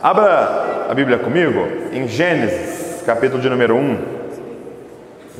[0.00, 3.98] Abra a Bíblia comigo em Gênesis, capítulo de número 1.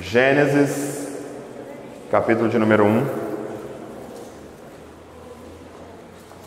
[0.00, 1.08] Gênesis,
[2.10, 3.06] capítulo de número 1.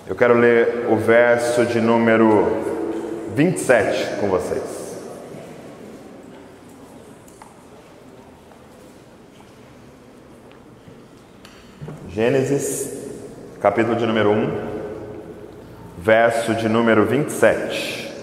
[0.08, 4.86] Eu quero ler o verso de número 27 com vocês.
[12.10, 12.94] Gênesis,
[13.60, 14.75] capítulo de número 1,
[16.06, 18.14] verso de número 27.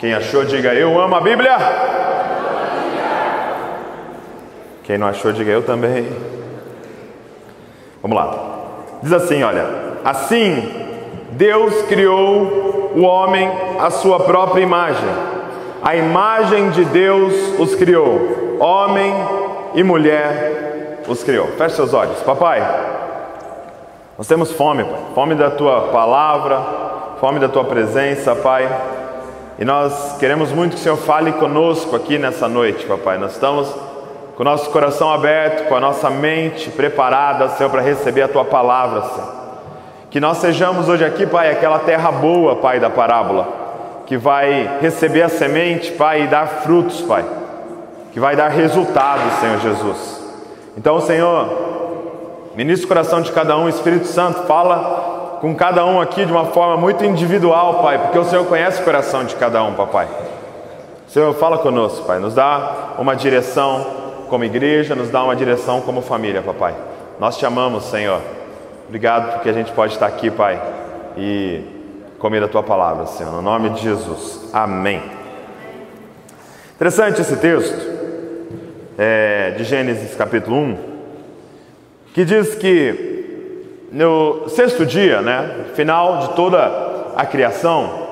[0.00, 1.58] Quem achou, diga eu amo a Bíblia.
[4.82, 6.08] Quem não achou, diga eu também.
[8.00, 8.44] Vamos lá.
[9.02, 9.66] Diz assim: olha,
[10.02, 10.86] assim
[11.32, 15.08] Deus criou o homem à sua própria imagem.
[15.82, 18.56] A imagem de Deus os criou.
[18.58, 19.12] Homem
[19.74, 21.48] e mulher os criou.
[21.58, 22.22] Feche seus olhos.
[22.22, 22.95] Papai,
[24.16, 25.00] nós temos fome, Pai.
[25.14, 26.60] Fome da tua palavra,
[27.20, 28.68] fome da tua presença, Pai.
[29.58, 33.18] E nós queremos muito que o Senhor fale conosco aqui nessa noite, Papai.
[33.18, 33.68] Nós estamos
[34.36, 38.44] com o nosso coração aberto, com a nossa mente preparada, Senhor, para receber a tua
[38.44, 39.36] palavra, Senhor.
[40.10, 43.48] Que nós sejamos hoje aqui, Pai, aquela terra boa, Pai, da parábola,
[44.06, 47.24] que vai receber a semente, Pai, e dar frutos, Pai
[48.16, 50.24] que vai dar resultado, Senhor Jesus.
[50.74, 51.65] Então, Senhor,
[52.56, 56.46] ministra o coração de cada um, Espírito Santo, fala com cada um aqui de uma
[56.46, 60.08] forma muito individual, Pai, porque o Senhor conhece o coração de cada um, Papai.
[61.06, 63.86] Senhor, fala conosco, Pai, nos dá uma direção
[64.30, 66.74] como igreja, nos dá uma direção como família, Papai.
[67.20, 68.22] Nós te amamos, Senhor.
[68.88, 70.58] Obrigado porque a gente pode estar aqui, Pai,
[71.14, 71.62] e
[72.18, 73.32] comer a tua palavra, Senhor.
[73.32, 74.48] No nome de Jesus.
[74.50, 75.02] Amém.
[76.74, 77.86] Interessante esse texto
[78.96, 80.95] é, de Gênesis capítulo 1,
[82.16, 88.06] que diz que no sexto dia, né, final de toda a criação,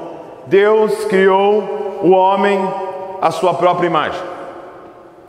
[0.46, 2.60] Deus criou o homem
[3.22, 4.20] à sua própria imagem.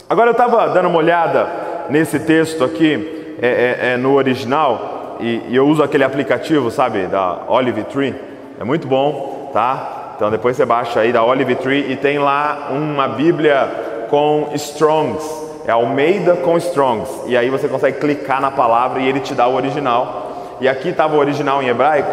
[0.09, 1.47] Agora eu estava dando uma olhada
[1.90, 7.07] nesse texto aqui, é, é, é no original, e, e, eu uso aquele aplicativo, sabe,
[7.07, 8.13] da Olive Tree,
[8.59, 10.16] é muito bom, tá?
[10.18, 15.44] Então depois você baixa aí da Olive Tree e tem lá uma Bíblia com Strongs,
[15.68, 17.09] é Almeida com Strongs.
[17.26, 20.56] E aí você consegue clicar na palavra e ele te dá o original.
[20.62, 22.12] E aqui estava o original em hebraico.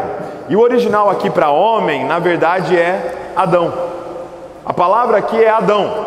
[0.49, 3.73] E o original aqui para homem, na verdade, é Adão.
[4.65, 6.07] A palavra aqui é Adão,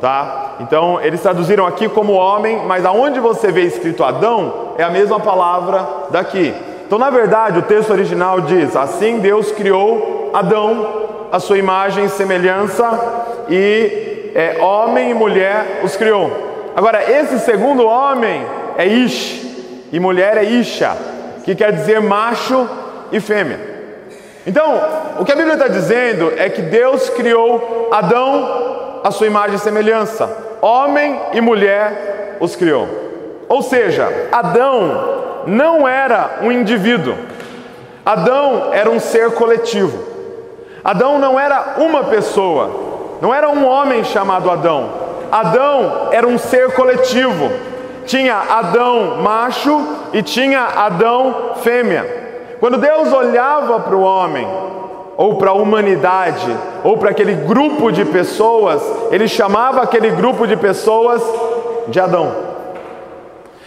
[0.00, 0.56] tá?
[0.60, 5.20] Então eles traduziram aqui como homem, mas aonde você vê escrito Adão é a mesma
[5.20, 6.54] palavra daqui.
[6.86, 10.86] Então, na verdade, o texto original diz: Assim Deus criou Adão,
[11.30, 12.88] a sua imagem e semelhança,
[13.48, 16.47] e é, homem e mulher os criou.
[16.76, 18.46] Agora, esse segundo homem
[18.76, 19.48] é Ish,
[19.92, 20.96] e mulher é Isha,
[21.44, 22.68] que quer dizer macho
[23.10, 23.58] e fêmea.
[24.46, 24.80] Então,
[25.18, 29.58] o que a Bíblia está dizendo é que Deus criou Adão à sua imagem e
[29.58, 30.30] semelhança,
[30.60, 32.88] homem e mulher os criou.
[33.48, 37.14] Ou seja, Adão não era um indivíduo,
[38.04, 40.06] Adão era um ser coletivo.
[40.84, 44.90] Adão não era uma pessoa, não era um homem chamado Adão,
[45.30, 47.50] Adão era um ser coletivo.
[48.06, 52.56] Tinha Adão macho e tinha Adão fêmea.
[52.58, 54.46] Quando Deus olhava para o homem,
[55.16, 60.56] ou para a humanidade, ou para aquele grupo de pessoas, ele chamava aquele grupo de
[60.56, 61.22] pessoas
[61.88, 62.34] de Adão.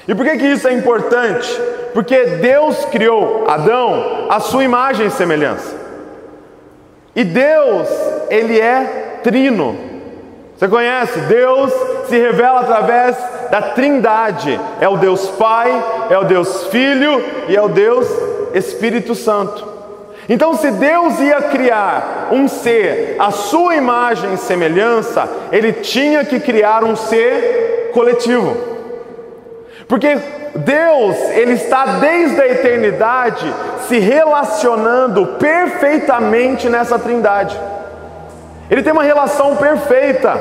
[0.08, 1.62] E por que, que isso é importante?
[1.94, 5.76] Porque Deus criou Adão à sua imagem e semelhança.
[7.16, 7.88] E Deus,
[8.30, 9.91] ele é trino.
[10.62, 11.20] Você conhece?
[11.22, 11.74] Deus
[12.08, 13.18] se revela através
[13.50, 14.62] da Trindade.
[14.80, 15.72] É o Deus Pai,
[16.08, 18.08] é o Deus Filho e é o Deus
[18.54, 19.68] Espírito Santo.
[20.30, 26.40] Então, se Deus ia criar um ser à sua imagem e semelhança, ele tinha que
[26.40, 28.56] criar um ser coletivo.
[29.88, 30.16] Porque
[30.54, 33.52] Deus, ele está desde a eternidade
[33.88, 37.60] se relacionando perfeitamente nessa Trindade.
[38.72, 40.32] Ele tem uma relação perfeita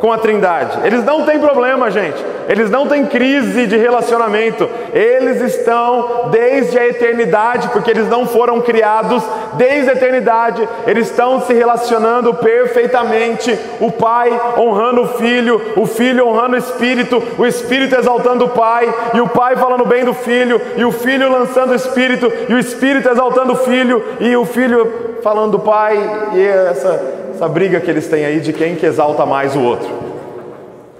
[0.00, 0.78] com a Trindade.
[0.82, 2.24] Eles não têm problema, gente.
[2.48, 4.68] Eles não têm crise de relacionamento.
[4.92, 9.22] Eles estão desde a eternidade, porque eles não foram criados
[9.52, 10.66] desde a eternidade.
[10.86, 13.56] Eles estão se relacionando perfeitamente.
[13.78, 18.92] O Pai honrando o Filho, o Filho honrando o Espírito, o Espírito exaltando o Pai,
[19.14, 22.58] e o Pai falando bem do Filho, e o Filho lançando o Espírito, e o
[22.58, 25.98] Espírito exaltando o Filho, e o Filho falando do Pai,
[26.34, 29.88] e essa essa briga que eles têm aí de quem que exalta mais o outro.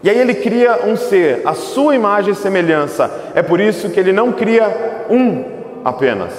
[0.03, 3.11] E aí ele cria um ser, a sua imagem e semelhança.
[3.35, 5.45] É por isso que ele não cria um
[5.85, 6.33] apenas.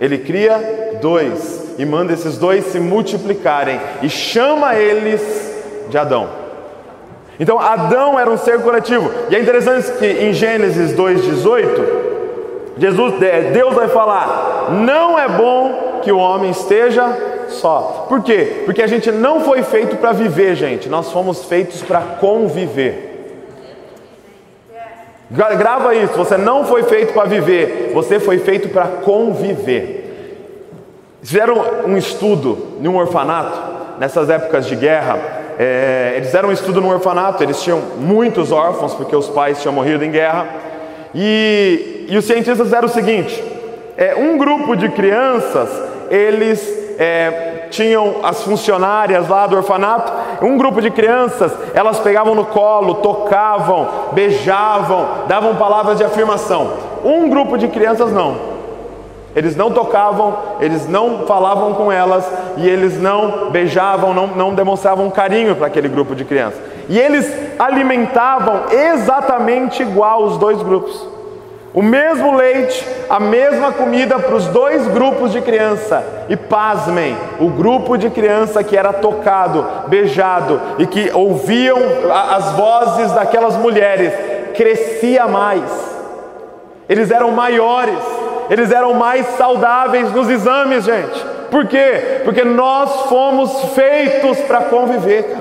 [0.00, 5.20] Ele cria dois e manda esses dois se multiplicarem e chama eles
[5.90, 6.30] de Adão.
[7.38, 9.10] Então Adão era um ser coletivo.
[9.28, 12.00] E é interessante que em Gênesis 2:18
[12.78, 13.14] Jesus,
[13.52, 18.06] Deus vai falar: "Não é bom que o homem esteja só".
[18.08, 18.62] Por quê?
[18.64, 20.88] Porque a gente não foi feito para viver, gente.
[20.88, 23.10] Nós fomos feitos para conviver.
[25.30, 30.36] Grava isso, você não foi feito para viver, você foi feito para conviver.
[31.22, 33.58] Fizeram um estudo em um orfanato,
[33.98, 38.94] nessas épocas de guerra, é, eles fizeram um estudo no orfanato, eles tinham muitos órfãos,
[38.94, 40.46] porque os pais tinham morrido em guerra,
[41.14, 43.42] e, e os cientistas fizeram o seguinte:
[43.96, 45.70] é, um grupo de crianças,
[46.10, 52.44] eles é, tinham as funcionárias lá do orfanato, um grupo de crianças, elas pegavam no
[52.44, 56.74] colo, tocavam, beijavam, davam palavras de afirmação.
[57.04, 58.52] Um grupo de crianças não.
[59.34, 62.24] Eles não tocavam, eles não falavam com elas
[62.56, 66.60] e eles não beijavam, não, não demonstravam carinho para aquele grupo de crianças.
[66.88, 71.11] E eles alimentavam exatamente igual os dois grupos.
[71.74, 76.04] O mesmo leite, a mesma comida para os dois grupos de criança.
[76.28, 81.78] E pasmem, o grupo de criança que era tocado, beijado e que ouviam
[82.12, 84.12] as vozes daquelas mulheres,
[84.54, 85.62] crescia mais.
[86.86, 87.98] Eles eram maiores,
[88.50, 91.24] eles eram mais saudáveis nos exames, gente.
[91.50, 92.20] Por quê?
[92.22, 95.36] Porque nós fomos feitos para conviver.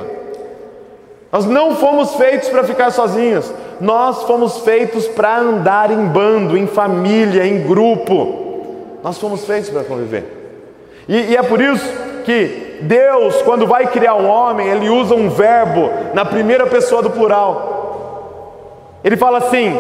[1.32, 3.52] Nós não fomos feitos para ficar sozinhos,
[3.82, 9.00] nós fomos feitos para andar em bando, em família, em grupo.
[9.04, 11.04] Nós fomos feitos para conviver.
[11.10, 11.92] E, e, é por isso
[12.24, 17.10] que Deus, quando vai criar um homem, ele usa um verbo na primeira pessoa do
[17.10, 19.00] plural.
[19.04, 19.76] Ele fala assim: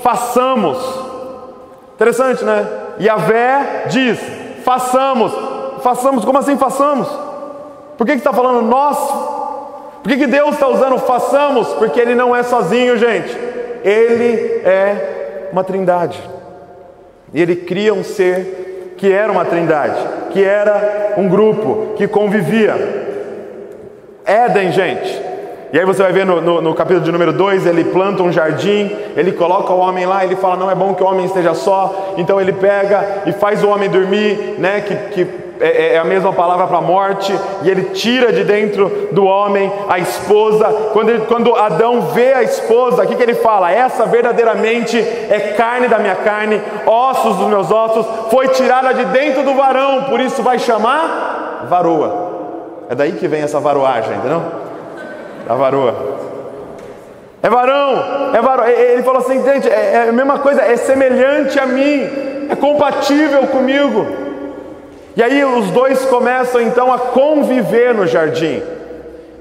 [0.00, 0.78] façamos.
[1.96, 2.68] Interessante, né?
[3.26, 4.20] Vé diz:
[4.64, 5.32] façamos.
[5.82, 7.08] Façamos, como assim façamos?
[7.98, 9.39] Por que está falando nós
[10.02, 11.68] por que, que Deus está usando façamos?
[11.74, 13.36] Porque Ele não é sozinho, gente.
[13.84, 16.20] Ele é uma trindade.
[17.32, 19.98] E Ele cria um ser que era uma trindade,
[20.30, 22.76] que era um grupo, que convivia.
[24.26, 25.22] Éden, gente.
[25.72, 28.32] E aí você vai ver no, no, no capítulo de número 2, ele planta um
[28.32, 31.54] jardim, ele coloca o homem lá, ele fala, não é bom que o homem esteja
[31.54, 34.80] só, então ele pega e faz o homem dormir, né?
[34.80, 35.26] Que, que
[35.60, 39.70] é, é, é a mesma palavra para morte, e ele tira de dentro do homem
[39.88, 40.64] a esposa.
[40.92, 43.70] Quando, ele, quando Adão vê a esposa, o que, que ele fala?
[43.70, 49.42] Essa verdadeiramente é carne da minha carne, ossos dos meus ossos, foi tirada de dentro
[49.42, 52.30] do varão, por isso vai chamar varoa.
[52.88, 54.42] É daí que vem essa varoagem, entendeu?
[55.46, 55.94] Da varoa.
[57.42, 58.66] É varão, é varão.
[58.66, 63.46] Ele falou assim, gente, é, é a mesma coisa, é semelhante a mim, é compatível
[63.46, 64.29] comigo.
[65.16, 68.62] E aí os dois começam então a conviver no jardim.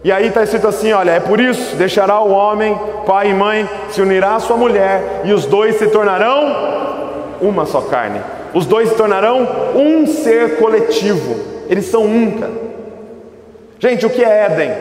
[0.03, 3.69] E aí está escrito assim: olha, é por isso deixará o homem, pai e mãe,
[3.91, 6.79] se unirá à sua mulher, e os dois se tornarão
[7.41, 8.21] uma só carne.
[8.53, 11.35] Os dois se tornarão um ser coletivo.
[11.69, 12.51] Eles são um, cara.
[13.77, 14.71] Gente, o que é Éden?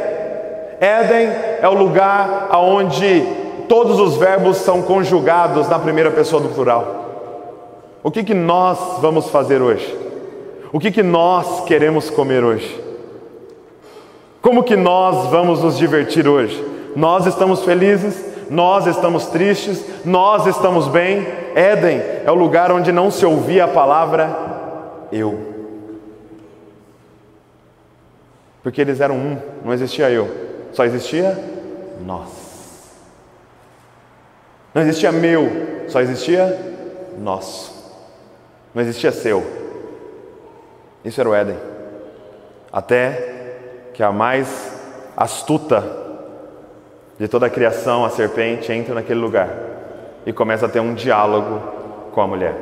[0.80, 1.28] Éden
[1.60, 3.22] é o lugar onde
[3.68, 7.04] todos os verbos são conjugados na primeira pessoa do plural.
[8.02, 10.07] O que, que nós vamos fazer hoje?
[10.72, 12.84] O que, que nós queremos comer hoje?
[14.42, 16.62] Como que nós vamos nos divertir hoje?
[16.94, 18.24] Nós estamos felizes?
[18.50, 19.84] Nós estamos tristes?
[20.04, 21.26] Nós estamos bem?
[21.54, 24.48] Éden é o lugar onde não se ouvia a palavra
[25.10, 25.48] eu.
[28.62, 30.28] Porque eles eram um, não existia eu,
[30.72, 31.38] só existia
[32.04, 32.28] nós.
[34.74, 35.50] Não existia meu,
[35.88, 36.58] só existia
[37.18, 37.76] nosso.
[38.74, 39.57] Não existia seu,
[41.04, 41.56] isso era o Éden.
[42.72, 43.36] Até
[43.94, 44.76] que a mais
[45.16, 45.82] astuta
[47.18, 49.48] de toda a criação, a serpente, entra naquele lugar
[50.24, 51.60] e começa a ter um diálogo
[52.12, 52.54] com a mulher.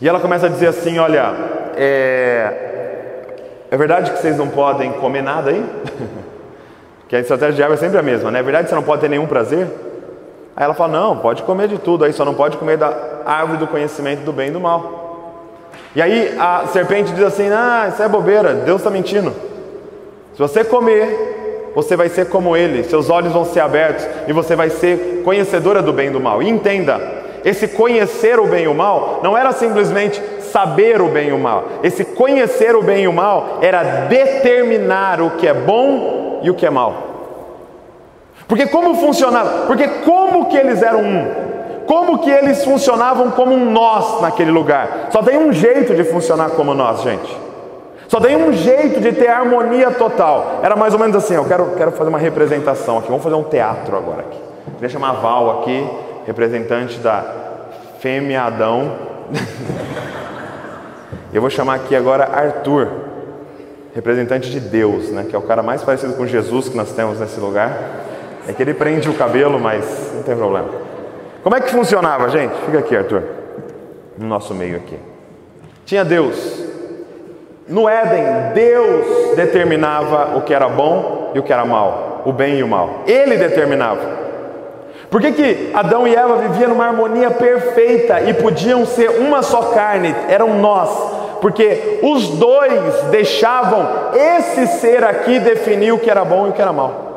[0.00, 1.34] E ela começa a dizer assim: Olha,
[1.76, 3.24] é,
[3.70, 5.64] é verdade que vocês não podem comer nada aí?
[7.08, 8.40] que a estratégia de árvore é sempre a mesma, né?
[8.40, 9.66] É verdade que você não pode ter nenhum prazer?
[10.54, 12.92] Aí ela fala: Não, pode comer de tudo, aí só não pode comer da
[13.24, 15.07] árvore do conhecimento do bem e do mal.
[15.98, 19.34] E aí a serpente diz assim: Ah, isso é bobeira, Deus está mentindo.
[20.32, 24.54] Se você comer, você vai ser como ele, seus olhos vão ser abertos e você
[24.54, 26.40] vai ser conhecedora do bem e do mal.
[26.40, 27.00] E entenda:
[27.44, 31.38] esse conhecer o bem e o mal não era simplesmente saber o bem e o
[31.38, 36.48] mal, esse conhecer o bem e o mal era determinar o que é bom e
[36.48, 36.94] o que é mal.
[38.46, 39.66] Porque como funcionava?
[39.66, 41.47] Porque como que eles eram um?
[41.88, 45.08] Como que eles funcionavam como um nós naquele lugar.
[45.10, 47.34] Só tem um jeito de funcionar como nós, gente.
[48.08, 50.60] Só tem um jeito de ter harmonia total.
[50.62, 53.42] Era mais ou menos assim, eu quero, quero fazer uma representação aqui, vamos fazer um
[53.42, 54.38] teatro agora aqui.
[54.74, 55.88] Queria chamar a Val aqui,
[56.26, 57.24] representante da
[58.00, 58.92] Fêmea Adão.
[61.32, 62.88] eu vou chamar aqui agora Arthur,
[63.94, 67.18] representante de Deus, né, que é o cara mais parecido com Jesus que nós temos
[67.18, 67.78] nesse lugar.
[68.46, 70.87] É que ele prende o cabelo, mas não tem problema.
[71.42, 72.54] Como é que funcionava, gente?
[72.66, 73.22] Fica aqui, Arthur,
[74.16, 74.98] no nosso meio aqui.
[75.84, 76.66] Tinha Deus.
[77.68, 82.58] No Éden, Deus determinava o que era bom e o que era mal, o bem
[82.58, 83.02] e o mal.
[83.06, 84.18] Ele determinava.
[85.10, 89.70] Por que, que Adão e Eva viviam numa harmonia perfeita e podiam ser uma só
[89.70, 90.14] carne?
[90.28, 90.90] Eram nós.
[91.40, 96.60] Porque os dois deixavam esse ser aqui definir o que era bom e o que
[96.60, 97.07] era mal.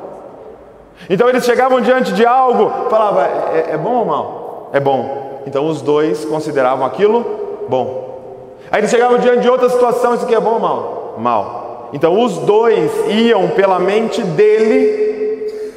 [1.10, 4.70] Então eles chegavam diante de algo, falavam: é, é bom ou mal?
[4.74, 5.41] É bom.
[5.46, 7.25] Então os dois consideravam aquilo
[7.67, 8.12] bom.
[8.72, 11.15] Aí eles chegavam diante de outra situação, isso aqui é bom ou mal?
[11.17, 11.89] Mal.
[11.93, 15.10] Então os dois iam pela mente dele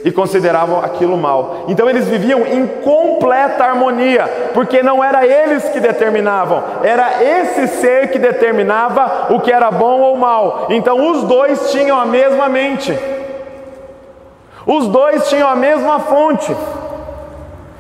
[0.05, 1.65] e consideravam aquilo mal.
[1.67, 8.11] Então eles viviam em completa harmonia, porque não era eles que determinavam, era esse ser
[8.11, 10.67] que determinava o que era bom ou mal.
[10.71, 12.97] Então os dois tinham a mesma mente.
[14.67, 16.55] Os dois tinham a mesma fonte.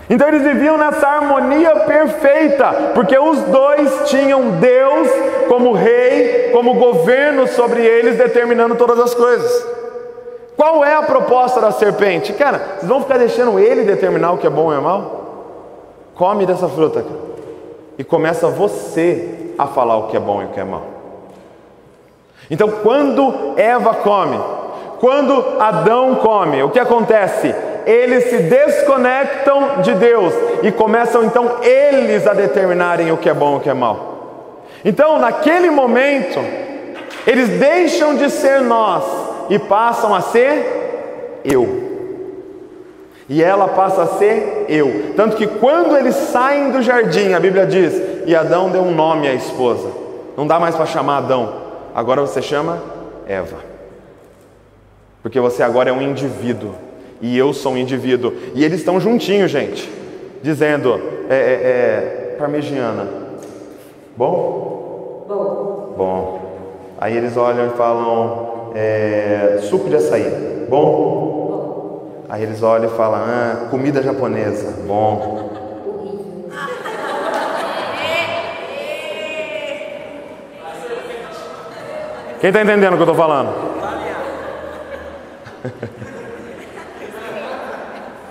[0.08, 5.08] Então eles viviam nessa harmonia perfeita, porque os dois tinham Deus
[5.48, 9.66] como rei, como governo sobre eles, determinando todas as coisas.
[10.56, 12.32] Qual é a proposta da serpente?
[12.32, 15.24] Cara, vocês vão ficar deixando ele determinar o que é bom e é mal?
[16.14, 17.24] Come dessa fruta, cara.
[17.98, 20.82] E começa você a falar o que é bom e o que é mal.
[22.50, 24.38] Então, quando Eva come,
[25.04, 27.54] quando Adão come, o que acontece?
[27.84, 30.32] Eles se desconectam de Deus
[30.62, 34.64] e começam então eles a determinarem o que é bom e o que é mal.
[34.82, 36.40] Então, naquele momento,
[37.26, 39.04] eles deixam de ser nós
[39.50, 41.68] e passam a ser eu.
[43.28, 45.12] E ela passa a ser eu.
[45.14, 47.92] Tanto que quando eles saem do jardim, a Bíblia diz:
[48.24, 49.86] e Adão deu um nome à esposa.
[50.34, 51.52] Não dá mais para chamar Adão,
[51.94, 52.82] agora você chama
[53.28, 53.73] Eva.
[55.24, 56.74] Porque você agora é um indivíduo.
[57.18, 58.34] E eu sou um indivíduo.
[58.54, 59.90] E eles estão juntinhos, gente.
[60.42, 61.00] Dizendo,
[61.30, 63.08] é, é, é parmegiana.
[64.14, 65.24] Bom?
[65.26, 65.94] Bom.
[65.96, 66.40] Bom.
[66.98, 70.66] Aí eles olham e falam, é, suco de açaí.
[70.68, 70.84] Bom?
[70.84, 72.24] Bom.
[72.28, 74.74] Aí eles olham e falam, ah, comida japonesa.
[74.86, 75.48] Bom.
[82.42, 83.73] Quem está entendendo o que eu estou falando?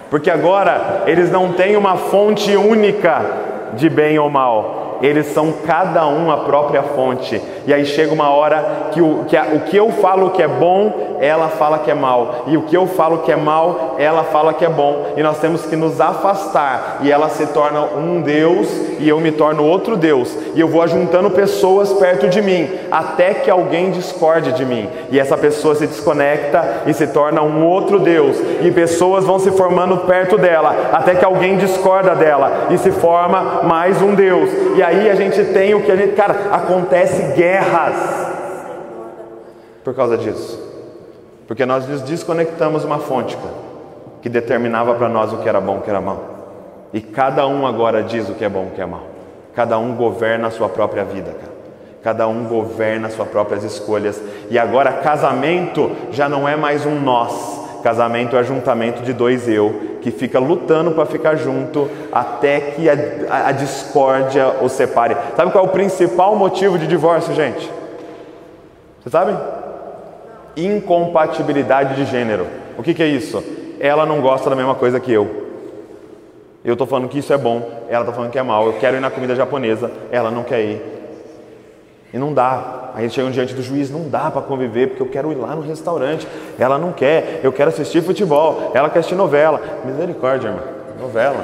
[0.10, 3.26] Porque agora eles não têm uma fonte única
[3.74, 7.42] de bem ou mal, eles são cada um a própria fonte.
[7.68, 10.48] E aí chega uma hora que o que, a, o que eu falo que é
[10.48, 12.46] bom, ela fala que é mal.
[12.48, 15.14] E o que eu falo que é mal, ela fala que é bom.
[15.18, 17.00] E nós temos que nos afastar.
[17.02, 18.68] E ela se torna um Deus
[18.98, 20.38] e eu me torno outro Deus.
[20.56, 24.90] E eu vou ajuntando pessoas perto de mim, até que alguém discorde de mim.
[25.12, 28.38] E essa pessoa se desconecta e se torna um outro Deus.
[28.62, 33.64] E pessoas vão se formando perto dela, até que alguém discorda dela e se forma
[33.64, 34.50] mais um Deus.
[34.76, 37.96] E aí aí a gente tem o que a gente, cara, acontece guerras
[39.84, 40.62] por causa disso.
[41.48, 43.38] Porque nós desconectamos uma fonte,
[44.22, 46.24] que determinava para nós o que era bom, o que era mal.
[46.94, 49.04] E cada um agora diz o que é bom, o que é mal.
[49.54, 51.54] Cada um governa a sua própria vida, cara.
[52.02, 54.22] Cada um governa as suas próprias escolhas.
[54.50, 57.63] E agora casamento já não é mais um nós.
[57.84, 62.94] Casamento é ajuntamento de dois eu que fica lutando para ficar junto até que a,
[63.30, 65.18] a, a, discórdia os separe.
[65.36, 67.70] Sabe qual é o principal motivo de divórcio, gente?
[69.02, 69.38] Você sabe?
[70.56, 72.48] Incompatibilidade de gênero.
[72.78, 73.44] O que, que é isso?
[73.82, 75.44] Ela não gosta da mesma coisa que eu.
[76.64, 78.66] Eu estou falando que isso é bom, ela está falando que é mal.
[78.66, 80.82] Eu quero ir na comida japonesa, ela não quer ir.
[82.14, 82.92] E não dá.
[82.94, 85.56] Aí eles chegam diante do juiz, não dá para conviver, porque eu quero ir lá
[85.56, 86.28] no restaurante.
[86.60, 89.60] Ela não quer, eu quero assistir futebol, ela quer assistir novela.
[89.84, 90.64] Misericórdia, irmão.
[91.00, 91.44] Novela.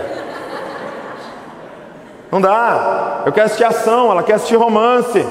[2.31, 3.23] Não dá.
[3.25, 5.25] Eu quero assistir ação, ela quer assistir romance.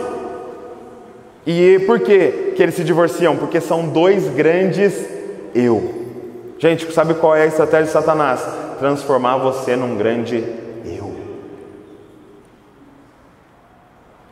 [1.46, 3.36] E por quê que eles se divorciam?
[3.36, 5.08] Porque são dois grandes
[5.54, 5.94] eu.
[6.58, 8.44] Gente, sabe qual é a estratégia de Satanás?
[8.80, 10.44] Transformar você num grande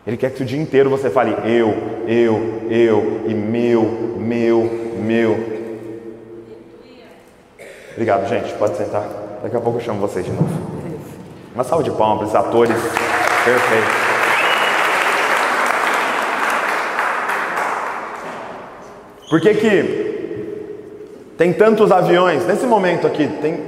[0.07, 1.75] Ele quer que o dia inteiro você fale eu,
[2.07, 3.83] eu, eu e meu,
[4.17, 4.71] meu,
[5.03, 5.57] meu.
[7.91, 8.53] Obrigado, gente.
[8.55, 9.05] Pode sentar.
[9.43, 10.49] Daqui a pouco eu chamo vocês de novo.
[11.53, 12.77] Uma salva de palmas para esses atores.
[13.45, 14.07] Perfeito.
[19.29, 20.07] Por que, que
[21.37, 22.47] tem tantos aviões?
[22.47, 23.61] Nesse momento aqui, tem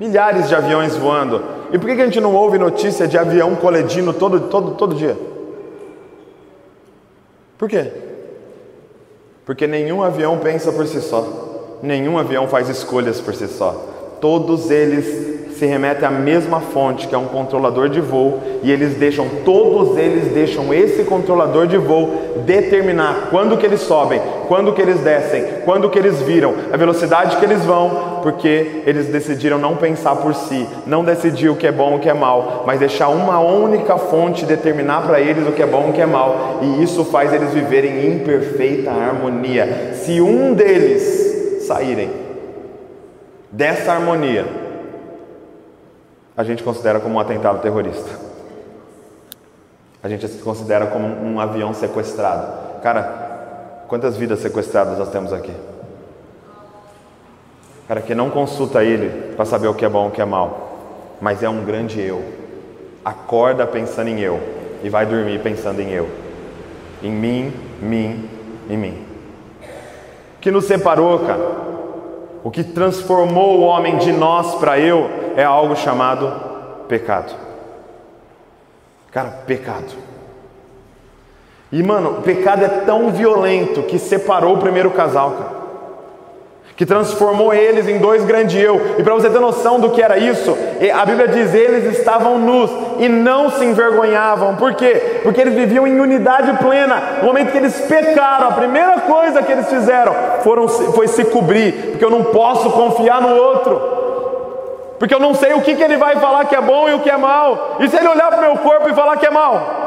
[0.00, 1.44] milhares de aviões voando.
[1.70, 4.94] E por que, que a gente não ouve notícia de avião colidindo todo, todo, todo
[4.94, 5.14] dia?
[7.58, 7.90] Por quê?
[9.44, 13.72] Porque nenhum avião pensa por si só, nenhum avião faz escolhas por si só.
[14.20, 18.94] Todos eles se remete à mesma fonte, que é um controlador de voo, e eles
[18.94, 24.80] deixam, todos eles deixam esse controlador de voo determinar quando que eles sobem, quando que
[24.80, 29.76] eles descem, quando que eles viram, a velocidade que eles vão, porque eles decidiram não
[29.76, 32.78] pensar por si, não decidir o que é bom e o que é mal, mas
[32.78, 36.06] deixar uma única fonte determinar para eles o que é bom e o que é
[36.06, 39.92] mal, e isso faz eles viverem em perfeita harmonia.
[39.94, 42.10] Se um deles saírem
[43.50, 44.67] dessa harmonia,
[46.38, 48.10] a gente considera como um atentado terrorista.
[50.00, 52.80] A gente se considera como um avião sequestrado.
[52.80, 55.52] Cara, quantas vidas sequestradas nós temos aqui?
[57.88, 60.24] Cara, que não consulta ele para saber o que é bom e o que é
[60.24, 60.78] mal,
[61.20, 62.22] mas é um grande eu.
[63.04, 64.40] Acorda pensando em eu
[64.84, 66.08] e vai dormir pensando em eu.
[67.02, 67.52] Em mim,
[67.82, 68.30] mim,
[68.70, 69.06] em mim.
[70.40, 71.67] Que nos separou, cara?
[72.44, 76.32] O que transformou o homem de nós para eu é algo chamado
[76.86, 77.34] pecado.
[79.10, 79.92] Cara, pecado.
[81.70, 85.57] E mano, pecado é tão violento que separou o primeiro casal, cara
[86.78, 88.94] que transformou eles em dois grandes eu.
[88.96, 90.56] E para você ter noção do que era isso,
[90.94, 92.70] a Bíblia diz: eles estavam nus
[93.00, 94.54] e não se envergonhavam.
[94.54, 95.18] Por quê?
[95.24, 97.18] Porque eles viviam em unidade plena.
[97.20, 101.72] No momento que eles pecaram, a primeira coisa que eles fizeram foram, foi se cobrir,
[101.90, 103.98] porque eu não posso confiar no outro.
[105.00, 107.00] Porque eu não sei o que, que ele vai falar que é bom e o
[107.00, 107.78] que é mal.
[107.80, 109.77] E se ele olhar para o meu corpo e falar que é mal?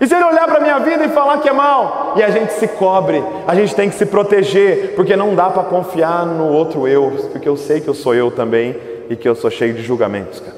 [0.00, 2.14] E se ele olhar para a minha vida e falar que é mal?
[2.16, 5.64] E a gente se cobre, a gente tem que se proteger, porque não dá para
[5.64, 8.76] confiar no outro eu, porque eu sei que eu sou eu também
[9.10, 10.38] e que eu sou cheio de julgamentos.
[10.38, 10.56] Cara.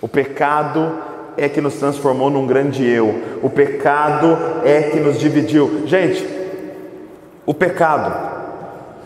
[0.00, 0.92] O pecado
[1.36, 5.82] é que nos transformou num grande eu, o pecado é que nos dividiu.
[5.86, 6.26] Gente,
[7.44, 8.12] o pecado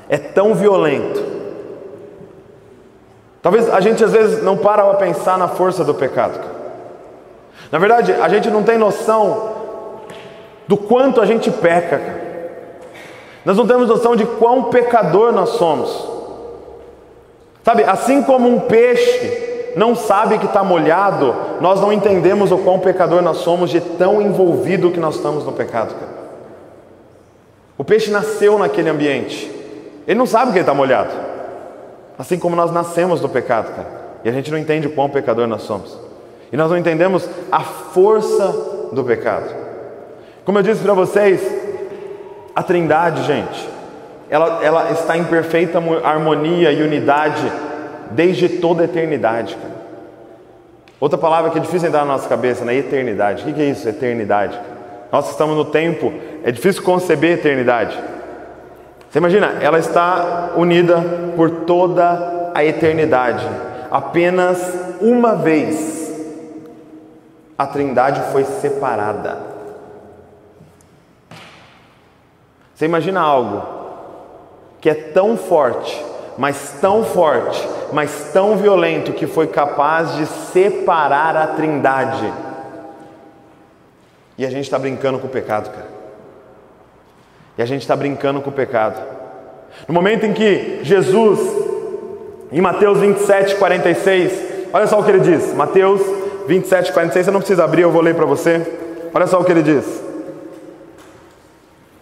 [0.08, 1.22] é tão violento.
[3.42, 6.38] Talvez a gente às vezes não para para pensar na força do pecado.
[6.38, 6.59] Cara.
[7.70, 9.52] Na verdade, a gente não tem noção
[10.66, 12.00] do quanto a gente peca.
[13.44, 16.08] Nós não temos noção de quão pecador nós somos.
[17.64, 22.80] Sabe, assim como um peixe não sabe que está molhado, nós não entendemos o quão
[22.80, 25.94] pecador nós somos de tão envolvido que nós estamos no pecado.
[25.94, 26.12] Cara.
[27.78, 29.50] O peixe nasceu naquele ambiente,
[30.06, 31.12] ele não sabe que ele está molhado,
[32.18, 33.88] assim como nós nascemos no pecado, cara,
[34.24, 36.09] e a gente não entende o quão pecador nós somos.
[36.52, 39.54] E nós não entendemos a força do pecado.
[40.44, 41.40] Como eu disse para vocês,
[42.54, 43.68] a Trindade, gente,
[44.28, 47.50] ela, ela está em perfeita harmonia e unidade
[48.10, 49.56] desde toda a eternidade.
[49.56, 49.80] Cara.
[51.00, 52.74] Outra palavra que é difícil entrar na nossa cabeça, né?
[52.74, 53.48] Eternidade.
[53.48, 54.58] O que é isso, eternidade?
[55.10, 56.12] Nós estamos no tempo,
[56.44, 57.98] é difícil conceber eternidade.
[59.08, 61.02] Você imagina, ela está unida
[61.34, 63.44] por toda a eternidade.
[63.90, 66.09] Apenas uma vez
[67.60, 69.36] a Trindade foi separada.
[72.74, 73.62] Você imagina algo
[74.80, 76.02] que é tão forte,
[76.38, 82.32] mas tão forte, mas tão violento que foi capaz de separar a Trindade.
[84.38, 85.88] E a gente está brincando com o pecado, cara.
[87.58, 89.02] E a gente está brincando com o pecado.
[89.86, 91.38] No momento em que Jesus,
[92.50, 97.40] em Mateus 27, 46, olha só o que ele diz: Mateus 27, 46, você não
[97.40, 98.60] precisa abrir, eu vou ler para você.
[99.12, 99.84] Olha só o que ele diz.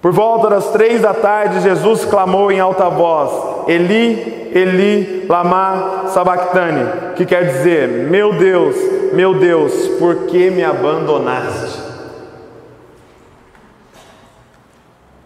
[0.00, 3.30] Por volta das três da tarde, Jesus clamou em alta voz:
[3.66, 8.76] Eli, Eli, lama sabachthani, que quer dizer: Meu Deus,
[9.12, 11.88] meu Deus, por que me abandonaste?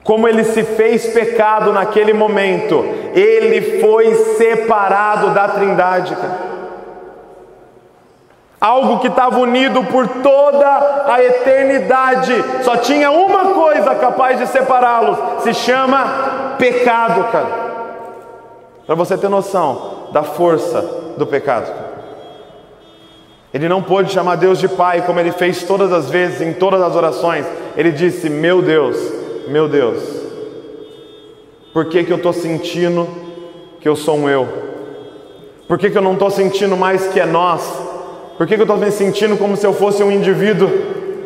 [0.03, 6.17] Como ele se fez pecado naquele momento, ele foi separado da Trindade.
[6.17, 6.52] Cara
[8.63, 12.33] algo que estava unido por toda a eternidade.
[12.63, 17.73] Só tinha uma coisa capaz de separá-los: se chama pecado, cara.
[18.87, 20.81] Para você ter noção da força
[21.17, 21.73] do pecado.
[23.53, 26.81] Ele não pôde chamar Deus de Pai como ele fez todas as vezes, em todas
[26.81, 27.45] as orações.
[27.77, 28.97] Ele disse: Meu Deus,
[29.49, 30.01] meu Deus,
[31.73, 33.09] por que, que eu estou sentindo
[33.81, 34.47] que eu sou um eu?
[35.67, 37.92] Por que, que eu não estou sentindo mais que é nós?
[38.37, 40.71] Por que, que eu estou me sentindo como se eu fosse um indivíduo?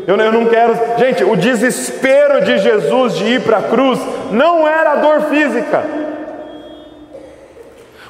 [0.07, 0.75] Eu, eu não quero.
[0.99, 3.99] Gente, o desespero de Jesus de ir para a cruz
[4.31, 5.85] não era dor física.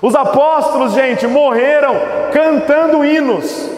[0.02, 1.96] Os apóstolos, gente, morreram
[2.32, 3.76] cantando hinos.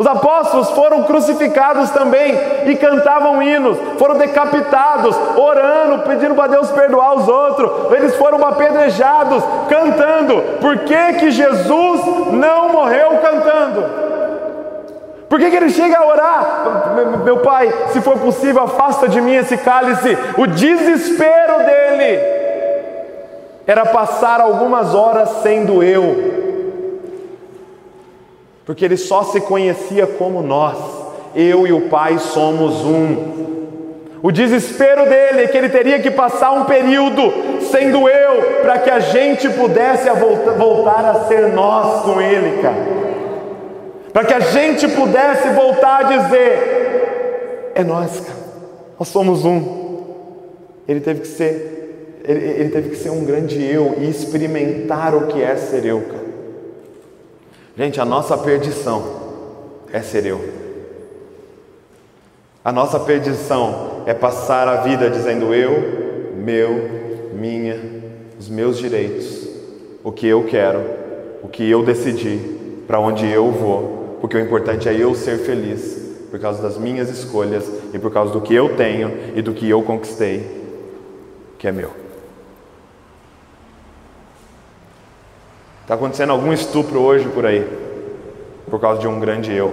[0.00, 2.34] Os apóstolos foram crucificados também
[2.64, 7.92] e cantavam hinos, foram decapitados, orando, pedindo para Deus perdoar os outros.
[7.92, 10.40] Eles foram apedrejados, cantando.
[10.58, 12.00] Por que, que Jesus
[12.32, 13.84] não morreu cantando?
[15.30, 17.22] Por que, que ele chega a orar?
[17.24, 20.18] Meu pai, se for possível, afasta de mim esse cálice.
[20.36, 22.20] O desespero dele
[23.66, 26.40] era passar algumas horas sendo eu
[28.70, 30.76] porque ele só se conhecia como nós.
[31.34, 33.40] Eu e o Pai somos um.
[34.22, 38.88] O desespero dele é que ele teria que passar um período sendo eu, para que
[38.88, 40.08] a gente pudesse
[40.56, 43.09] voltar a ser nós com ele, cara.
[44.12, 48.40] Para que a gente pudesse voltar a dizer: é nós, cara.
[48.98, 49.80] Nós somos um.
[50.86, 55.28] Ele teve que ser, ele, ele teve que ser um grande eu e experimentar o
[55.28, 56.30] que é ser eu, cara.
[57.76, 59.02] Gente, a nossa perdição
[59.92, 60.40] é ser eu.
[62.62, 67.80] A nossa perdição é passar a vida dizendo eu, meu, minha,
[68.38, 69.48] os meus direitos,
[70.04, 70.82] o que eu quero,
[71.42, 72.59] o que eu decidi,
[72.90, 77.08] para onde eu vou, porque o importante é eu ser feliz por causa das minhas
[77.08, 80.66] escolhas e por causa do que eu tenho e do que eu conquistei,
[81.56, 81.92] que é meu.
[85.82, 87.64] Está acontecendo algum estupro hoje por aí,
[88.68, 89.72] por causa de um grande eu.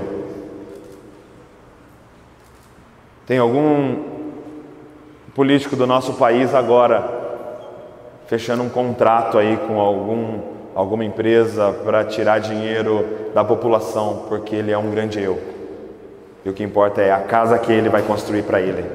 [3.25, 3.95] Tem algum
[5.33, 7.17] político do nosso país agora
[8.27, 14.71] fechando um contrato aí com algum, alguma empresa para tirar dinheiro da população, porque ele
[14.71, 15.41] é um grande eu.
[16.45, 18.85] E o que importa é a casa que ele vai construir para ele,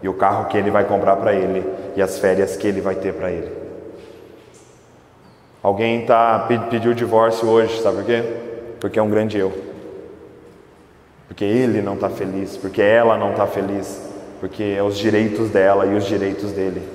[0.00, 2.94] e o carro que ele vai comprar para ele, e as férias que ele vai
[2.94, 3.50] ter para ele.
[5.60, 8.22] Alguém tá, pediu divórcio hoje, sabe por quê?
[8.78, 9.52] Porque é um grande eu.
[11.26, 14.00] Porque ele não está feliz, porque ela não está feliz,
[14.38, 16.88] porque é os direitos dela e os direitos dele.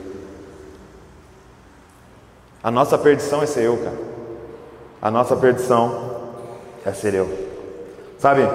[2.64, 4.11] A nossa perdição é ser eu, cara.
[5.02, 6.12] A nossa perdição
[6.86, 7.28] é ser eu.
[8.20, 8.48] Sabe?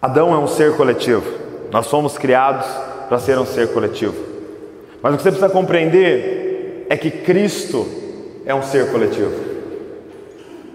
[0.00, 1.26] Adão é um ser coletivo.
[1.72, 2.64] Nós somos criados
[3.08, 4.14] para ser um ser coletivo.
[5.02, 7.88] Mas o que você precisa compreender é que Cristo
[8.46, 9.48] é um ser coletivo.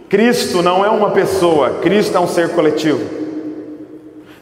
[0.09, 3.23] Cristo não é uma pessoa, Cristo é um ser coletivo.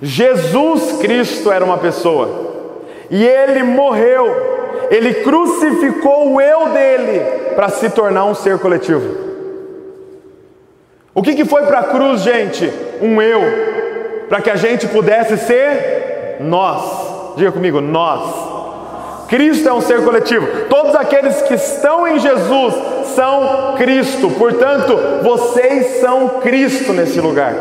[0.02, 2.74] Jesus Cristo era uma pessoa
[3.12, 4.26] e ele morreu,
[4.90, 9.32] ele crucificou o eu dele para se tornar um ser coletivo.
[11.14, 12.72] O que, que foi para a cruz, gente?
[13.02, 13.42] Um eu,
[14.30, 17.36] para que a gente pudesse ser nós.
[17.36, 18.52] Diga comigo, nós.
[19.28, 20.66] Cristo é um ser coletivo.
[20.70, 22.74] Todos aqueles que estão em Jesus
[23.16, 24.30] são Cristo.
[24.32, 27.54] Portanto, vocês são Cristo nesse lugar.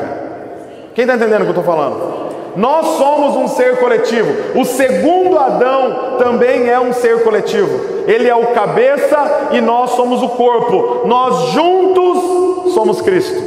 [0.94, 2.19] Quem está entendendo o que eu estou falando?
[2.56, 4.58] Nós somos um ser coletivo.
[4.58, 8.04] O segundo Adão também é um ser coletivo.
[8.06, 11.06] Ele é o cabeça e nós somos o corpo.
[11.06, 13.40] Nós juntos somos Cristo.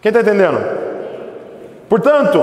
[0.00, 0.60] Quem está entendendo?
[1.88, 2.40] Portanto,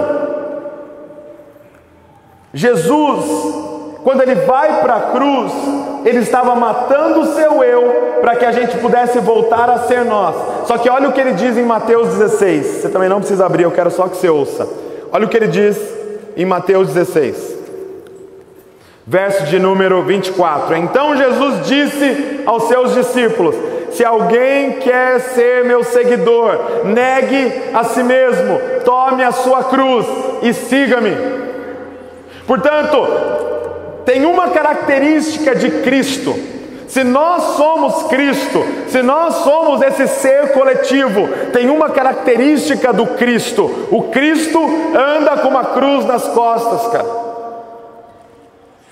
[2.53, 3.74] Jesus,
[4.05, 5.51] quando ele vai para a cruz,
[6.05, 10.35] ele estava matando o seu eu para que a gente pudesse voltar a ser nós.
[10.67, 12.65] Só que olha o que ele diz em Mateus 16.
[12.67, 14.69] Você também não precisa abrir, eu quero só que você ouça.
[15.11, 15.75] Olha o que ele diz
[16.37, 17.57] em Mateus 16.
[19.07, 20.75] Verso de número 24.
[20.77, 23.55] Então Jesus disse aos seus discípulos:
[23.89, 30.05] Se alguém quer ser meu seguidor, negue a si mesmo, tome a sua cruz
[30.43, 31.17] e siga-me.
[32.45, 33.44] Portanto,
[34.05, 36.35] tem uma característica de Cristo.
[36.87, 43.87] Se nós somos Cristo, se nós somos esse ser coletivo, tem uma característica do Cristo:
[43.91, 44.59] o Cristo
[44.95, 47.24] anda com uma cruz nas costas, cara.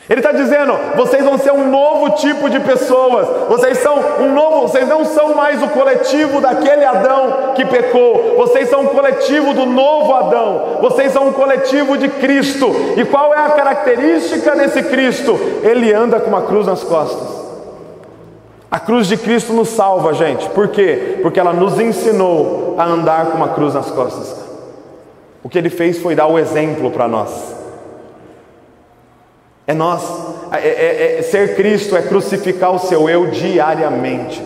[0.10, 3.28] Ele está dizendo: vocês vão ser um novo tipo de pessoas.
[3.48, 4.68] Vocês são um novo.
[4.68, 8.36] Vocês não são mais o coletivo daquele Adão que pecou.
[8.38, 10.80] Vocês são um coletivo do novo Adão.
[10.82, 12.70] Vocês são um coletivo de Cristo.
[12.98, 15.40] E qual é a característica desse Cristo?
[15.64, 17.44] Ele anda com uma cruz nas costas.
[18.70, 20.50] A cruz de Cristo nos salva, gente.
[20.50, 21.20] Por quê?
[21.22, 24.36] Porque ela nos ensinou a andar com uma cruz nas costas.
[25.44, 27.63] O que ele fez foi dar o exemplo para nós.
[29.66, 30.04] É nós,
[30.52, 34.44] é, é, é, ser Cristo é crucificar o seu eu diariamente.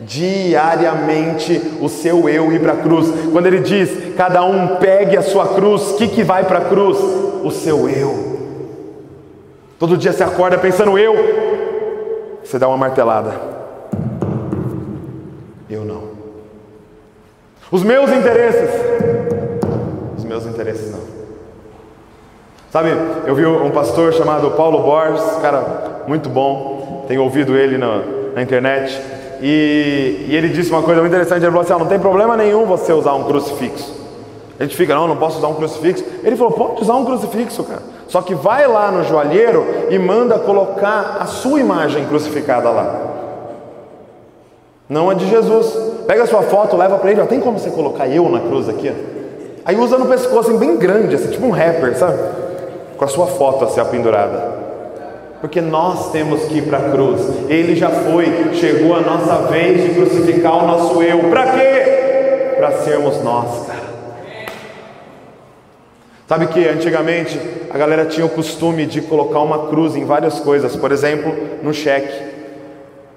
[0.00, 3.08] diariamente o seu eu ir para a cruz.
[3.32, 6.64] Quando ele diz, cada um pegue a sua cruz, o que, que vai para a
[6.64, 6.98] cruz?
[7.42, 8.30] O seu eu.
[9.78, 11.14] Todo dia você acorda pensando eu,
[12.44, 13.32] você dá uma martelada.
[15.68, 16.10] Eu não.
[17.70, 18.70] Os meus interesses.
[20.18, 21.09] Os meus interesses não.
[22.70, 22.90] Sabe,
[23.26, 28.00] eu vi um pastor chamado Paulo Borges, cara muito bom, tenho ouvido ele na,
[28.34, 28.96] na internet,
[29.42, 32.36] e, e, ele disse uma coisa muito interessante: ele falou assim: ah, não tem problema
[32.36, 33.98] nenhum você usar um crucifixo.
[34.58, 36.04] A gente fica, não, não posso usar um crucifixo.
[36.22, 37.82] Ele falou: pode usar um crucifixo, cara.
[38.06, 43.00] Só que vai lá no joalheiro e manda colocar a sua imagem crucificada lá.
[44.88, 45.74] Não a de Jesus.
[46.06, 47.20] Pega a sua foto, leva para ele.
[47.20, 48.92] Ó, tem como você colocar eu na cruz aqui?
[49.64, 52.18] Aí usa no pescoço, assim, bem grande, assim, tipo um rapper, sabe?
[53.00, 54.52] Com a sua foto assim, pendurada.
[55.40, 57.22] Porque nós temos que ir para a cruz.
[57.48, 61.30] Ele já foi, chegou a nossa vez de crucificar o nosso eu.
[61.30, 62.56] Para quê?
[62.58, 63.80] Para sermos nós, cara.
[66.28, 70.76] Sabe que antigamente a galera tinha o costume de colocar uma cruz em várias coisas,
[70.76, 72.22] por exemplo, no cheque.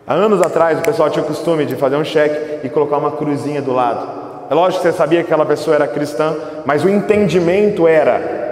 [0.08, 3.12] Há anos atrás o pessoal tinha o costume de fazer um cheque e colocar uma
[3.12, 4.08] cruzinha do lado.
[4.50, 6.34] É lógico que você sabia que aquela pessoa era cristã,
[6.66, 8.43] mas o entendimento era: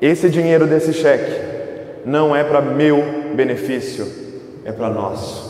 [0.00, 1.40] esse dinheiro desse cheque
[2.04, 3.02] não é para meu
[3.34, 4.06] benefício,
[4.64, 5.46] é para nosso.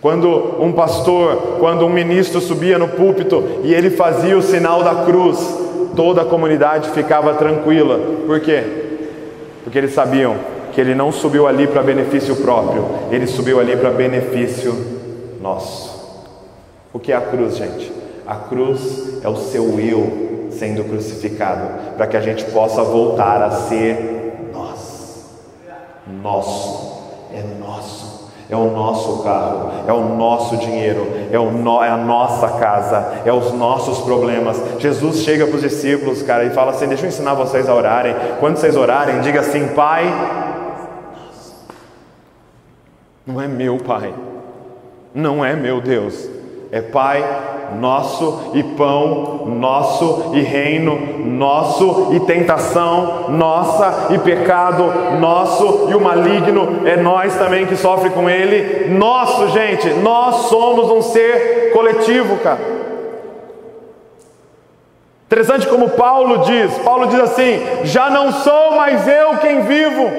[0.00, 5.04] Quando um pastor, quando um ministro subia no púlpito e ele fazia o sinal da
[5.04, 5.38] cruz,
[5.96, 7.98] toda a comunidade ficava tranquila.
[8.26, 8.62] Por quê?
[9.62, 10.36] Porque eles sabiam
[10.74, 14.74] que ele não subiu ali para benefício próprio, ele subiu ali para benefício
[15.40, 15.94] nosso.
[16.92, 17.90] O que é a cruz, gente?
[18.26, 23.50] A cruz é o seu eu sendo crucificado, para que a gente possa voltar a
[23.50, 25.24] ser nós.
[26.22, 28.14] Nosso, é nosso.
[28.48, 33.22] É o nosso carro, é o nosso dinheiro, é, o no, é a nossa casa,
[33.24, 34.60] é os nossos problemas.
[34.78, 38.14] Jesus chega para os discípulos, cara, e fala assim: Deixa eu ensinar vocês a orarem.
[38.40, 40.04] Quando vocês orarem, diga assim: Pai,
[43.26, 44.12] não é meu Pai,
[45.14, 46.28] não é meu Deus,
[46.74, 47.24] é Pai
[47.78, 54.82] nosso e pão nosso e reino nosso e tentação nossa e pecado
[55.20, 58.88] nosso e o maligno é nós também que sofre com ele.
[58.88, 62.58] Nosso, gente, nós somos um ser coletivo, cara.
[65.26, 70.10] Interessante como Paulo diz: Paulo diz assim: já não sou mais eu quem vivo,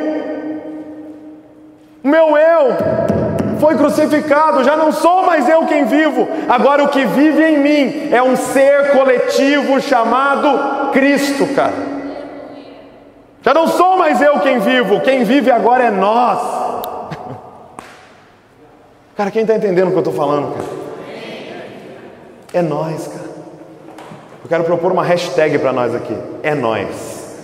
[2.02, 3.25] meu eu
[3.60, 8.10] foi crucificado, já não sou mais eu quem vivo, agora o que vive em mim
[8.12, 11.96] é um ser coletivo chamado Cristo, cara.
[13.42, 16.40] Já não sou mais eu quem vivo, quem vive agora é nós.
[19.16, 20.68] Cara, quem está entendendo o que eu estou falando, cara?
[22.54, 23.30] É nós, cara.
[24.44, 26.18] Eu quero propor uma hashtag para nós aqui.
[26.42, 27.44] É nós.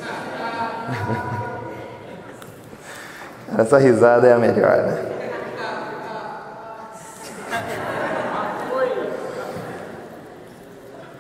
[3.57, 5.20] Essa risada é a melhor, né?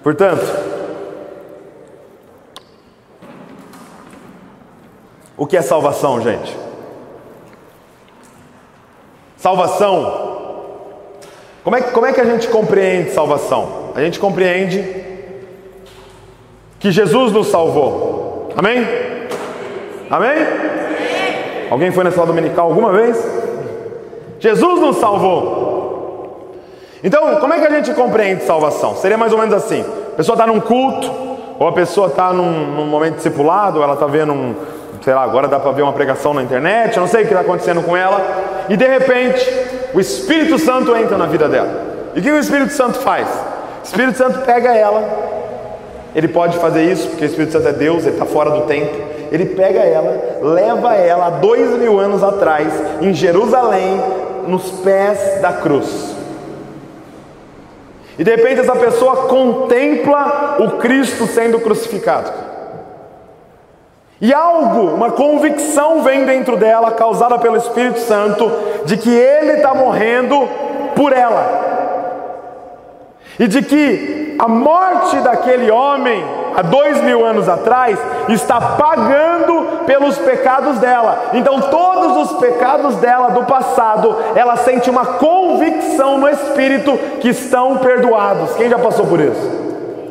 [0.03, 0.45] Portanto,
[5.37, 6.57] o que é salvação, gente?
[9.37, 10.31] Salvação.
[11.63, 13.91] Como é, como é que a gente compreende salvação?
[13.95, 14.83] A gente compreende
[16.79, 18.49] que Jesus nos salvou.
[18.55, 18.85] Amém?
[20.09, 20.37] Amém?
[21.69, 23.17] Alguém foi na escola dominical alguma vez?
[24.39, 25.70] Jesus nos salvou.
[27.03, 28.95] Então, como é que a gente compreende salvação?
[28.95, 29.83] Seria mais ou menos assim:
[30.13, 31.11] a pessoa está num culto,
[31.59, 34.55] ou a pessoa está num, num, momento discipulado, ou ela está vendo um,
[35.01, 37.33] sei lá, agora dá para ver uma pregação na internet, eu não sei o que
[37.33, 38.19] está acontecendo com ela,
[38.69, 39.47] e de repente
[39.93, 41.91] o Espírito Santo entra na vida dela.
[42.13, 43.27] E o que o Espírito Santo faz?
[43.27, 45.03] O Espírito Santo pega ela,
[46.15, 48.95] ele pode fazer isso, porque o Espírito Santo é Deus, ele está fora do tempo.
[49.31, 54.01] Ele pega ela, leva ela dois mil anos atrás, em Jerusalém,
[54.45, 56.10] nos pés da cruz.
[58.21, 62.31] E de repente essa pessoa contempla o Cristo sendo crucificado.
[64.21, 68.47] E algo, uma convicção vem dentro dela, causada pelo Espírito Santo,
[68.85, 70.47] de que ele está morrendo
[70.95, 71.49] por ela.
[73.39, 76.23] E de que a morte daquele homem
[76.55, 77.97] há dois mil anos atrás,
[78.29, 79.60] está pagando
[79.91, 81.31] pelos pecados dela.
[81.33, 87.77] Então, todos os pecados dela do passado, ela sente uma convicção no espírito que estão
[87.79, 88.53] perdoados.
[88.53, 89.59] Quem já passou por isso?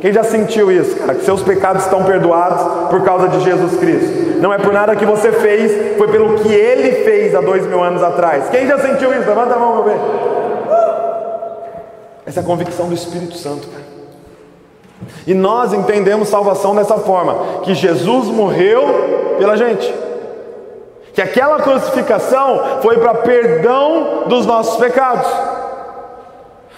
[0.03, 1.15] Quem já sentiu isso, cara?
[1.15, 4.39] Que seus pecados estão perdoados por causa de Jesus Cristo.
[4.43, 7.83] Não é por nada que você fez, foi pelo que Ele fez há dois mil
[7.83, 8.51] anos atrás.
[8.51, 9.27] Quem já sentiu isso?
[9.27, 9.97] Levanta a mão, meu bem.
[12.27, 13.85] Essa é a convicção do Espírito Santo, cara.
[15.27, 19.10] E nós entendemos salvação dessa forma: que Jesus morreu
[19.41, 19.93] pela gente,
[21.15, 25.27] que aquela crucificação foi para perdão dos nossos pecados.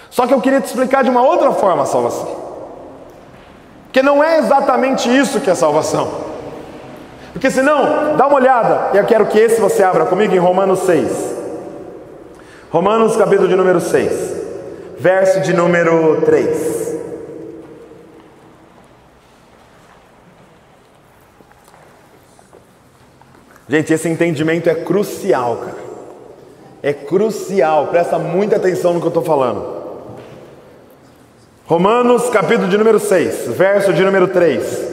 [0.09, 2.27] Só que eu queria te explicar de uma outra forma a salvação,
[3.83, 6.33] porque não é exatamente isso que é salvação.
[7.33, 10.79] Porque senão, dá uma olhada, e eu quero que esse você abra comigo em Romanos
[10.79, 11.33] 6.
[12.71, 14.41] Romanos capítulo de número 6,
[14.97, 16.82] verso de número 3.
[23.73, 25.83] Gente, esse entendimento é crucial, cara.
[26.83, 29.65] É crucial, presta muita atenção no que eu estou falando.
[31.65, 34.91] Romanos capítulo de número 6, verso de número 3.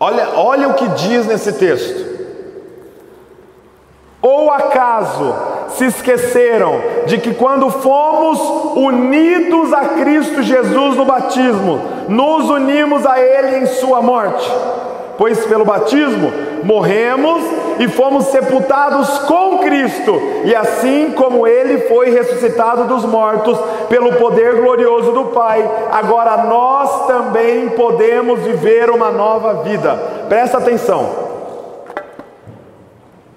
[0.00, 2.04] Olha, olha o que diz nesse texto.
[4.20, 5.32] Ou acaso
[5.76, 8.40] se esqueceram de que quando fomos
[8.76, 14.50] unidos a Cristo Jesus no batismo, nos unimos a Ele em Sua morte?
[15.18, 17.42] Pois pelo batismo morremos
[17.80, 24.56] e fomos sepultados com Cristo, e assim como Ele foi ressuscitado dos mortos pelo poder
[24.60, 29.96] glorioso do Pai, agora nós também podemos viver uma nova vida.
[30.28, 31.08] Presta atenção.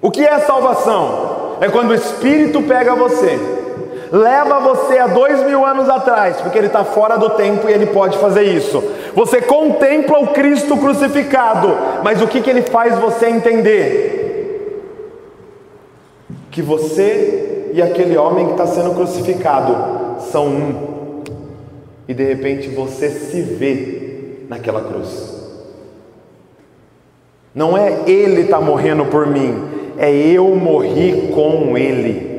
[0.00, 1.56] O que é salvação?
[1.60, 3.38] É quando o Espírito pega você,
[4.10, 7.86] leva você a dois mil anos atrás, porque ele está fora do tempo e ele
[7.86, 8.82] pode fazer isso.
[9.14, 11.68] Você contempla o Cristo crucificado,
[12.02, 14.22] mas o que, que ele faz você entender?
[16.52, 21.22] que você e aquele homem que está sendo crucificado são um,
[22.06, 25.32] e de repente você se vê naquela cruz.
[27.54, 29.64] Não é ele está morrendo por mim,
[29.96, 32.30] é eu morri com ele.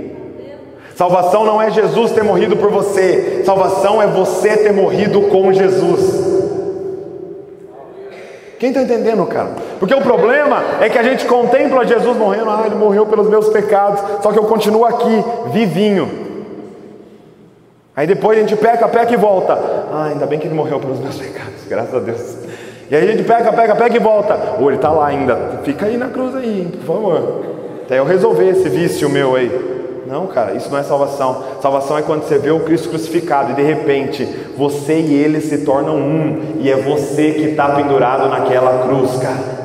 [0.96, 6.33] Salvação não é Jesus ter morrido por você, salvação é você ter morrido com Jesus.
[8.64, 9.50] Quem está entendendo, cara?
[9.78, 13.50] Porque o problema é que a gente contempla Jesus morrendo, ah, ele morreu pelos meus
[13.50, 15.22] pecados, só que eu continuo aqui,
[15.52, 16.10] vivinho.
[17.94, 19.52] Aí depois a gente peca, peca e volta.
[19.92, 22.38] Ah, ainda bem que ele morreu pelos meus pecados, graças a Deus.
[22.90, 24.40] E aí a gente peca, peca, peca e volta.
[24.58, 27.42] Ou ele está lá ainda, fica aí na cruz aí, por favor.
[27.84, 29.83] Até eu resolver esse vício meu aí.
[30.06, 31.44] Não, cara, isso não é salvação.
[31.62, 34.26] Salvação é quando você vê o Cristo crucificado e de repente
[34.58, 39.64] você e ele se tornam um, e é você que está pendurado naquela cruz, cara.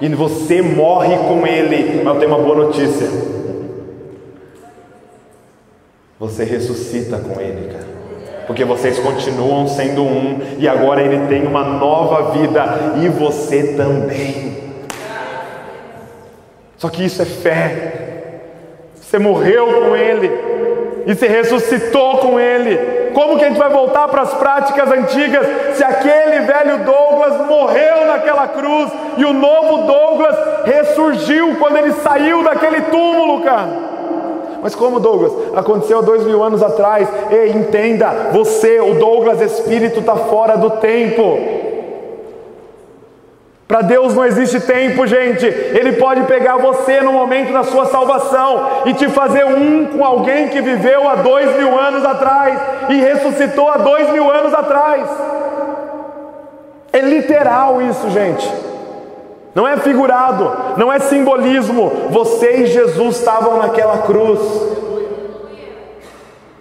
[0.00, 3.08] E você morre com ele, mas eu tenho uma boa notícia.
[6.18, 7.92] Você ressuscita com ele, cara
[8.46, 12.64] porque vocês continuam sendo um, e agora ele tem uma nova vida,
[13.02, 14.56] e você também.
[16.76, 18.01] Só que isso é fé,
[19.12, 20.30] você morreu com Ele
[21.04, 23.10] e se ressuscitou com Ele.
[23.12, 28.06] Como que a gente vai voltar para as práticas antigas se aquele velho Douglas morreu
[28.06, 33.68] naquela cruz e o novo Douglas ressurgiu quando ele saiu daquele túmulo, cara?
[34.62, 35.32] Mas como Douglas?
[35.54, 37.06] Aconteceu dois mil anos atrás.
[37.30, 41.38] Ei, entenda, você, o Douglas Espírito, está fora do tempo.
[43.72, 45.46] Para Deus não existe tempo, gente.
[45.46, 50.48] Ele pode pegar você no momento da sua salvação e te fazer um com alguém
[50.48, 55.08] que viveu há dois mil anos atrás e ressuscitou há dois mil anos atrás.
[56.92, 58.46] É literal isso, gente.
[59.54, 62.10] Não é figurado, não é simbolismo.
[62.10, 64.38] Você e Jesus estavam naquela cruz.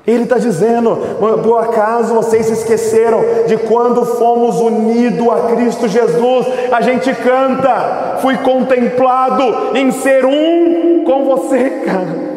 [0.05, 0.97] Ele está dizendo:
[1.43, 6.47] por acaso vocês se esqueceram de quando fomos unidos a Cristo Jesus?
[6.71, 12.31] A gente canta, fui contemplado em ser um com você, cara.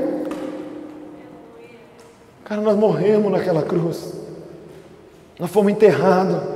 [2.44, 4.14] Cara, nós morremos naquela cruz,
[5.38, 6.54] nós fomos enterrados.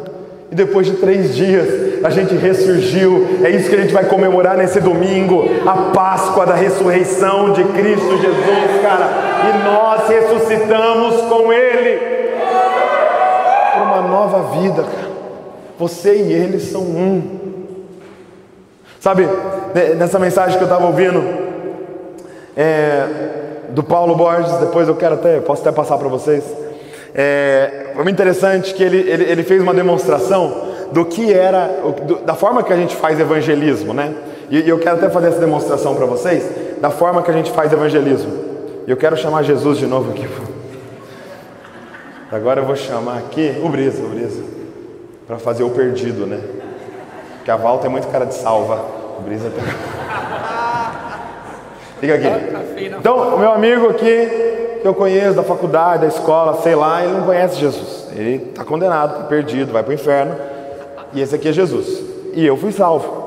[0.50, 1.68] E depois de três dias
[2.02, 3.40] a gente ressurgiu.
[3.44, 8.16] É isso que a gente vai comemorar nesse domingo, a Páscoa da ressurreição de Cristo
[8.16, 9.27] Jesus, cara.
[9.48, 11.98] E nós ressuscitamos com Ele
[13.72, 14.84] para uma nova vida.
[15.78, 17.38] Você e Ele são um.
[19.00, 19.28] Sabe,
[19.96, 21.22] nessa mensagem que eu estava ouvindo
[22.56, 23.06] é,
[23.70, 26.44] do Paulo Borges, depois eu quero até, posso até passar para vocês.
[27.14, 31.70] É, foi muito interessante que ele, ele, ele, fez uma demonstração do que era,
[32.06, 34.12] do, da forma que a gente faz evangelismo, né?
[34.50, 36.44] E, e eu quero até fazer essa demonstração para vocês,
[36.80, 38.47] da forma que a gente faz evangelismo.
[38.88, 40.26] E eu quero chamar Jesus de novo aqui.
[42.32, 44.42] Agora eu vou chamar aqui o Brisa, o Brisa,
[45.26, 46.40] para fazer o perdido, né?
[47.36, 48.82] Porque a Valta é muito cara de salva.
[49.18, 49.62] O Brisa tá...
[52.00, 52.28] Fica aqui.
[52.98, 57.12] Então, o meu amigo aqui, que eu conheço da faculdade, da escola, sei lá, ele
[57.12, 58.08] não conhece Jesus.
[58.12, 60.34] Ele está condenado, está perdido, vai para o inferno.
[61.12, 62.02] E esse aqui é Jesus.
[62.32, 63.18] E eu fui salvo.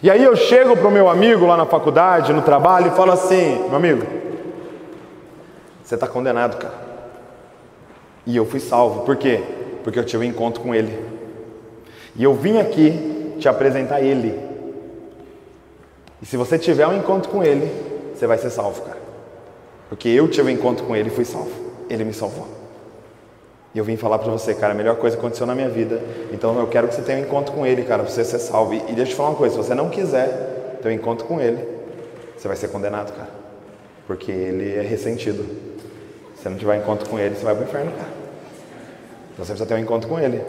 [0.00, 3.10] E aí eu chego para o meu amigo lá na faculdade, no trabalho, e falo
[3.10, 4.27] assim: meu amigo,
[5.88, 6.74] você está condenado, cara.
[8.26, 9.06] E eu fui salvo.
[9.06, 9.40] Por quê?
[9.82, 11.02] Porque eu tive um encontro com ele.
[12.14, 14.38] E eu vim aqui te apresentar ele.
[16.20, 17.72] E se você tiver um encontro com ele,
[18.14, 18.98] você vai ser salvo, cara.
[19.88, 21.50] Porque eu tive um encontro com ele e fui salvo.
[21.88, 22.46] Ele me salvou.
[23.74, 26.02] E eu vim falar para você, cara, a melhor coisa que aconteceu na minha vida.
[26.30, 28.74] Então eu quero que você tenha um encontro com ele, cara, para você ser salvo.
[28.74, 31.26] E, e deixa eu te falar uma coisa: se você não quiser ter um encontro
[31.26, 31.66] com ele,
[32.36, 33.30] você vai ser condenado, cara.
[34.06, 35.67] Porque ele é ressentido.
[36.48, 38.08] Se você não tiver encontro com ele, você vai para o inferno, cara.
[39.32, 40.42] Então você precisa ter um encontro com ele.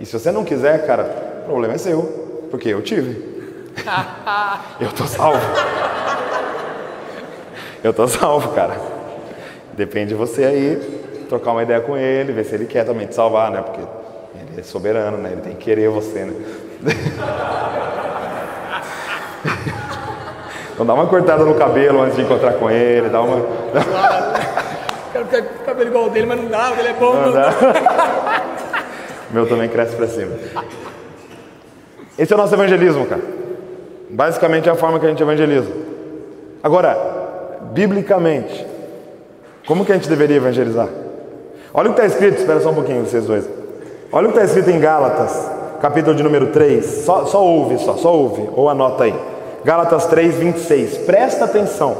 [0.00, 2.46] E se você não quiser, cara, o problema é seu.
[2.50, 3.34] Porque eu tive.
[4.80, 5.40] eu tô salvo.
[7.82, 8.80] Eu tô salvo, cara.
[9.74, 13.14] Depende de você aí, trocar uma ideia com ele, ver se ele quer também te
[13.14, 13.60] salvar, né?
[13.60, 15.32] Porque ele é soberano, né?
[15.32, 16.34] Ele tem que querer você, né?
[20.74, 23.46] Então dá uma cortada no cabelo antes de encontrar com ele, dá uma.
[23.72, 24.43] Quero ficar
[25.18, 27.14] com o cabelo igual dele, mas não dá, porque ele é bom.
[27.14, 27.52] Não dá.
[29.30, 30.32] Meu também cresce pra cima.
[32.18, 33.22] Esse é o nosso evangelismo, cara.
[34.10, 35.70] Basicamente é a forma que a gente evangeliza.
[36.62, 36.96] Agora,
[37.72, 38.64] biblicamente,
[39.66, 40.88] como que a gente deveria evangelizar?
[41.72, 43.48] Olha o que está escrito, espera só um pouquinho vocês dois.
[44.12, 45.50] Olha o que está escrito em Gálatas,
[45.80, 46.84] capítulo de número 3.
[47.04, 49.14] Só, só ouve, só, só ouve, ou anota aí.
[49.64, 50.98] Gálatas 3, 26.
[50.98, 51.96] Presta atenção,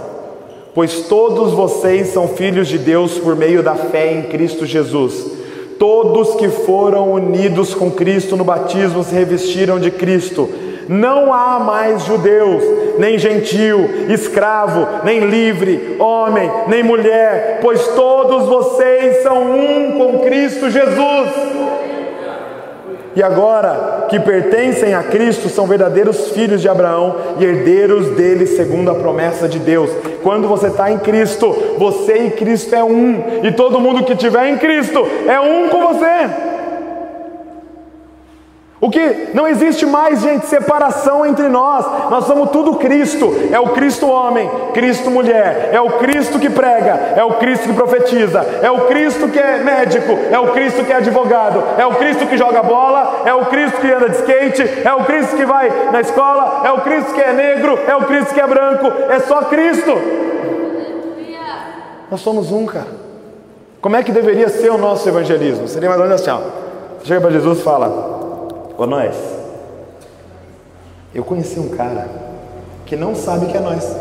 [0.74, 5.24] pois todos vocês são filhos de Deus por meio da fé em Cristo Jesus.
[5.78, 10.50] Todos que foram unidos com Cristo no batismo se revestiram de Cristo.
[10.88, 12.62] Não há mais judeus,
[12.98, 20.70] nem gentil, escravo, nem livre, homem, nem mulher, pois todos vocês são um com Cristo
[20.70, 21.30] Jesus.
[23.16, 28.90] E agora que pertencem a Cristo, são verdadeiros filhos de Abraão e herdeiros dele, segundo
[28.90, 29.90] a promessa de Deus.
[30.22, 34.48] Quando você está em Cristo, você e Cristo é um, e todo mundo que estiver
[34.48, 36.53] em Cristo é um com você.
[38.84, 41.86] O que não existe mais, gente, separação entre nós.
[42.10, 43.34] Nós somos tudo Cristo.
[43.50, 47.72] É o Cristo homem, Cristo mulher, é o Cristo que prega, é o Cristo que
[47.72, 51.94] profetiza, é o Cristo que é médico, é o Cristo que é advogado, é o
[51.94, 55.46] Cristo que joga bola, é o Cristo que anda de skate, é o Cristo que
[55.46, 58.92] vai na escola, é o Cristo que é negro, é o Cristo que é branco,
[59.08, 59.92] é só Cristo.
[62.10, 62.88] Nós somos um, cara.
[63.80, 65.66] Como é que deveria ser o nosso evangelismo?
[65.68, 66.64] Seria mais ou menos assim, ó.
[67.02, 68.13] Chega para Jesus e fala:
[68.76, 69.14] Ô nós,
[71.14, 72.08] eu conheci um cara
[72.84, 73.96] que não sabe que é nós.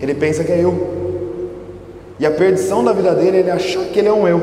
[0.00, 0.96] Ele pensa que é eu.
[2.18, 4.38] E a perdição da vida dele, ele achou que ele é um eu.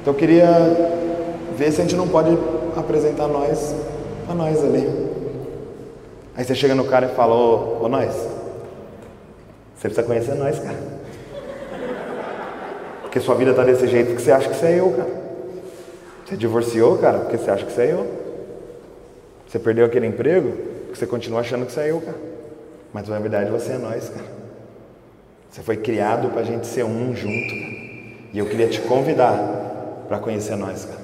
[0.00, 0.46] Então eu queria
[1.56, 2.36] ver se a gente não pode
[2.76, 3.74] apresentar nós
[4.28, 4.86] a nós ali.
[6.36, 8.12] Aí você chega no cara e fala, ô, ô nós,
[9.74, 10.76] você precisa conhecer nós, cara.
[13.02, 15.25] Porque sua vida está desse jeito que você acha que você é eu, cara.
[16.26, 18.06] Você divorciou, cara, porque você acha que você é eu.
[19.46, 20.50] Você perdeu aquele emprego
[20.82, 22.16] porque você continua achando que você é eu, cara.
[22.92, 24.26] Mas na verdade você é nós, cara.
[25.48, 27.76] Você foi criado para a gente ser um junto, cara.
[28.32, 31.00] E eu queria te convidar para conhecer nós, cara.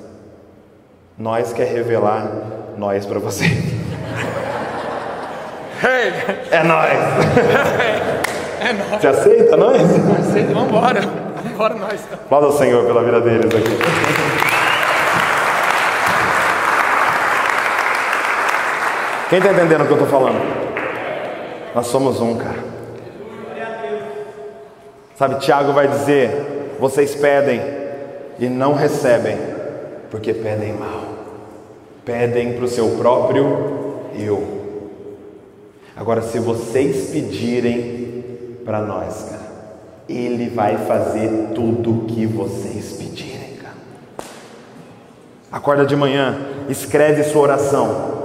[1.17, 3.45] Nós quer revelar nós para você.
[5.85, 6.13] Hey.
[6.53, 6.93] É nós.
[8.63, 9.01] É nós.
[9.01, 9.83] Você aceita nós?
[10.21, 11.01] Aceita, vambora.
[11.43, 12.01] Vambora nós.
[12.13, 14.32] Aplauda o Senhor pela vida deles aqui.
[19.33, 20.43] Quem está entendendo o que eu estou falando?
[21.75, 22.59] Nós somos um, cara.
[25.17, 27.63] Sabe, Tiago vai dizer: vocês pedem
[28.39, 29.39] e não recebem,
[30.11, 31.01] porque pedem mal.
[32.05, 34.47] Pedem para o seu próprio eu.
[35.97, 39.51] Agora, se vocês pedirem para nós, cara,
[40.11, 43.77] Ele vai fazer tudo o que vocês pedirem, cara.
[45.51, 46.37] Acorda de manhã,
[46.69, 48.22] escreve sua oração.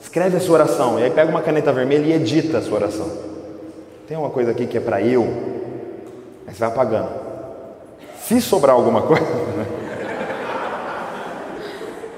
[0.00, 3.08] Escreve a sua oração, e aí pega uma caneta vermelha e edita a sua oração.
[4.06, 5.24] Tem uma coisa aqui que é para eu,
[6.46, 7.10] aí você vai apagando.
[8.22, 9.22] Se sobrar alguma coisa,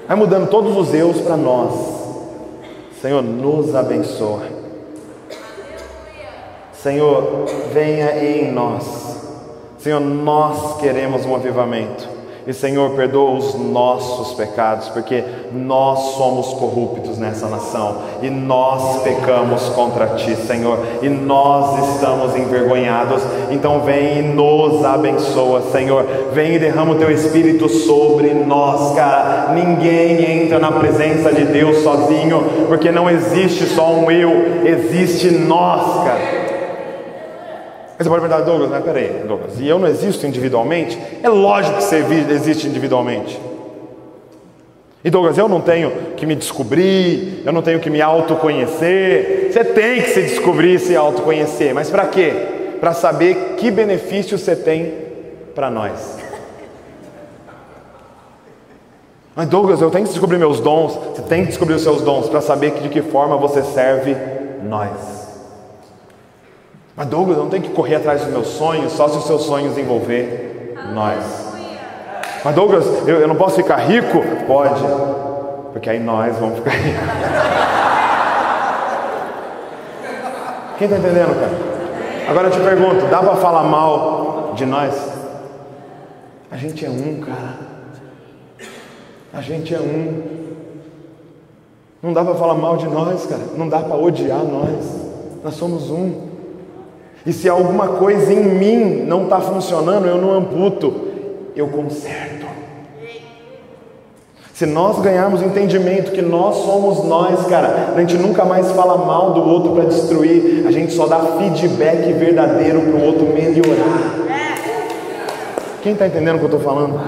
[0.07, 1.73] vai mudando todos os eus para nós.
[3.01, 4.43] Senhor, nos abençoa.
[6.73, 9.17] Senhor, venha em nós.
[9.79, 12.10] Senhor, nós queremos um avivamento.
[12.47, 15.23] E Senhor, perdoa os nossos pecados, porque
[15.53, 23.21] nós somos corruptos nessa nação e nós pecamos contra ti, Senhor, e nós estamos envergonhados.
[23.51, 26.05] Então vem e nos abençoa, Senhor.
[26.33, 29.53] Vem e derrama o teu espírito sobre nós, cara.
[29.53, 36.03] Ninguém entra na presença de Deus sozinho, porque não existe só um eu, existe nós,
[36.03, 36.50] cara.
[38.01, 40.97] Mas você pode perguntar, Douglas, mas peraí, Douglas, e eu não existo individualmente?
[41.21, 43.39] É lógico que você existe individualmente.
[45.05, 49.51] E Douglas, eu não tenho que me descobrir, eu não tenho que me autoconhecer.
[49.53, 52.33] Você tem que se descobrir e se autoconhecer, mas para quê?
[52.79, 54.95] Para saber que benefício você tem
[55.53, 56.17] para nós.
[59.35, 60.95] Mas Douglas, eu tenho que descobrir meus dons.
[60.95, 64.17] Você tem que descobrir os seus dons para saber de que forma você serve
[64.63, 65.20] nós.
[66.95, 69.77] Mas Douglas, não tem que correr atrás dos meus sonhos, só se os seus sonhos
[69.77, 71.51] envolver nós.
[72.43, 74.21] Mas Douglas, eu, eu não posso ficar rico?
[74.45, 74.83] Pode,
[75.71, 77.01] porque aí nós vamos ficar ricos.
[80.77, 81.71] Quem está entendendo, cara?
[82.29, 85.11] Agora eu te pergunto, dá para falar mal de nós?
[86.49, 87.59] A gente é um, cara.
[89.33, 90.23] A gente é um.
[92.01, 93.43] Não dá para falar mal de nós, cara.
[93.55, 95.01] Não dá para odiar nós.
[95.43, 96.30] Nós somos um.
[97.25, 100.93] E se alguma coisa em mim não está funcionando, eu não amputo,
[101.55, 102.41] eu conserto.
[104.53, 109.33] Se nós ganharmos entendimento que nós somos nós, cara, a gente nunca mais fala mal
[109.33, 114.21] do outro para destruir, a gente só dá feedback verdadeiro para o outro melhorar.
[115.81, 117.01] Quem está entendendo o que eu estou falando?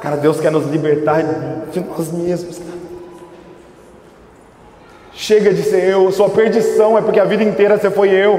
[0.00, 1.22] Cara, Deus quer nos libertar
[1.70, 2.67] de nós mesmos.
[5.20, 8.38] Chega de ser eu, sua perdição é porque a vida inteira você foi eu.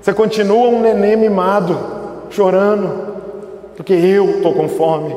[0.00, 1.76] Você continua um neném mimado,
[2.30, 3.16] chorando,
[3.74, 5.12] porque eu estou com fome.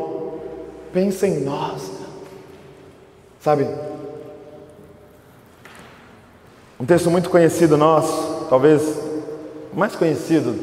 [0.92, 1.92] Pensa em nós,
[3.40, 3.68] sabe?
[6.80, 8.82] Um texto muito conhecido nosso, talvez
[9.72, 10.56] mais conhecido,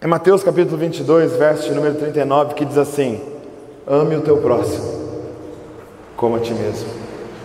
[0.00, 3.20] é Mateus capítulo 22, verso número 39, que diz assim:
[3.84, 5.08] Ame o teu próximo
[6.16, 6.97] como a ti mesmo.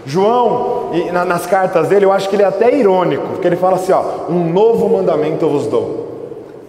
[0.05, 0.91] João,
[1.25, 4.03] nas cartas dele, eu acho que ele é até irônico, porque ele fala assim: ó,
[4.29, 6.03] um novo mandamento eu vos dou: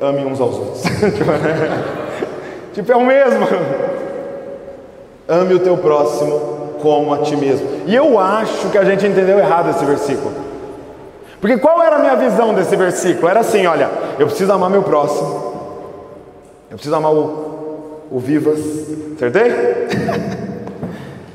[0.01, 0.83] ame uns aos outros.
[2.73, 3.47] tipo, é o mesmo.
[5.29, 7.67] Ame o teu próximo como a ti mesmo.
[7.87, 10.33] E eu acho que a gente entendeu errado esse versículo.
[11.41, 13.29] Porque qual era a minha visão desse versículo?
[13.29, 15.55] Era assim: olha, eu preciso amar meu próximo,
[16.71, 18.61] eu preciso amar o, o Vivas,
[19.17, 19.53] acertei?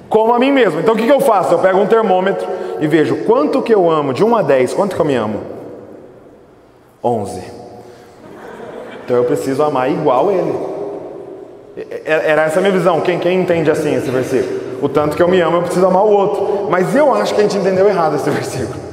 [0.10, 0.80] como a mim mesmo.
[0.80, 1.53] Então o que, eu faço?
[1.53, 2.47] Eu pego um termômetro
[2.80, 5.41] e vejo quanto que eu amo, de 1 a 10, quanto que eu me amo?
[7.03, 7.41] 11.
[9.05, 10.53] Então eu preciso amar igual ele.
[12.05, 12.99] Era essa a minha visão.
[13.01, 14.60] Quem, quem entende assim esse versículo?
[14.82, 16.68] O tanto que eu me amo, eu preciso amar o outro.
[16.70, 18.89] Mas eu acho que a gente entendeu errado esse versículo.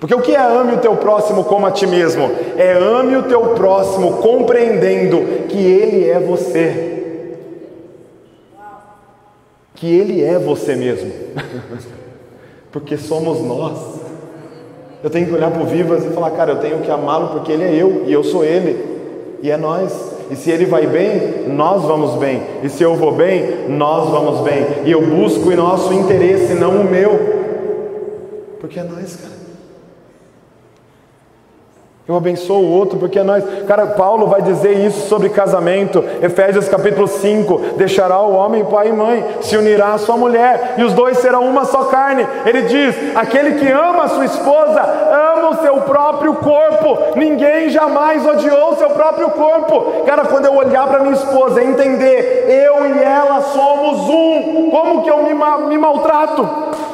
[0.00, 2.30] Porque o que é ame o teu próximo como a ti mesmo?
[2.56, 6.97] É ame o teu próximo compreendendo que ele é você
[9.78, 11.10] que Ele é você mesmo,
[12.72, 14.00] porque somos nós.
[15.02, 17.52] Eu tenho que olhar para o Vivas e falar, cara, eu tenho que amá-lo porque
[17.52, 18.76] Ele é eu e eu sou Ele,
[19.40, 20.16] e é nós.
[20.30, 22.42] E se Ele vai bem, nós vamos bem.
[22.62, 24.66] E se eu vou bem, nós vamos bem.
[24.84, 27.12] E eu busco o nosso interesse, não o meu,
[28.60, 29.27] porque é nós, cara.
[32.08, 33.44] Eu abençoo o outro porque nós.
[33.66, 36.02] Cara, Paulo vai dizer isso sobre casamento.
[36.22, 40.84] Efésios capítulo 5: Deixará o homem pai e mãe, se unirá à sua mulher, e
[40.84, 42.26] os dois serão uma só carne.
[42.46, 44.80] Ele diz: Aquele que ama a sua esposa,
[45.36, 46.98] ama o seu próprio corpo.
[47.14, 50.02] Ninguém jamais odiou o seu próprio corpo.
[50.06, 55.02] Cara, quando eu olhar para minha esposa e entender, eu e ela somos um, como
[55.02, 56.87] que eu me, me maltrato?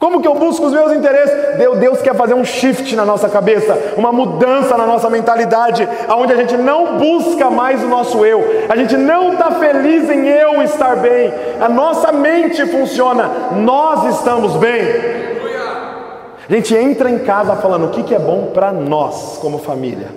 [0.00, 1.58] Como que eu busco os meus interesses?
[1.58, 6.32] Deus, Deus quer fazer um shift na nossa cabeça, uma mudança na nossa mentalidade, aonde
[6.32, 10.62] a gente não busca mais o nosso eu, a gente não está feliz em eu
[10.62, 11.30] estar bem,
[11.60, 14.80] a nossa mente funciona, nós estamos bem.
[16.48, 20.08] A gente entra em casa falando o que, que é bom para nós como família,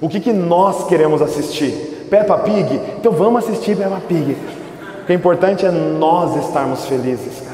[0.00, 2.08] o que, que nós queremos assistir.
[2.10, 2.80] Peppa Pig?
[2.98, 4.36] Então vamos assistir Peppa Pig.
[5.02, 7.49] O que é importante é nós estarmos felizes, cara.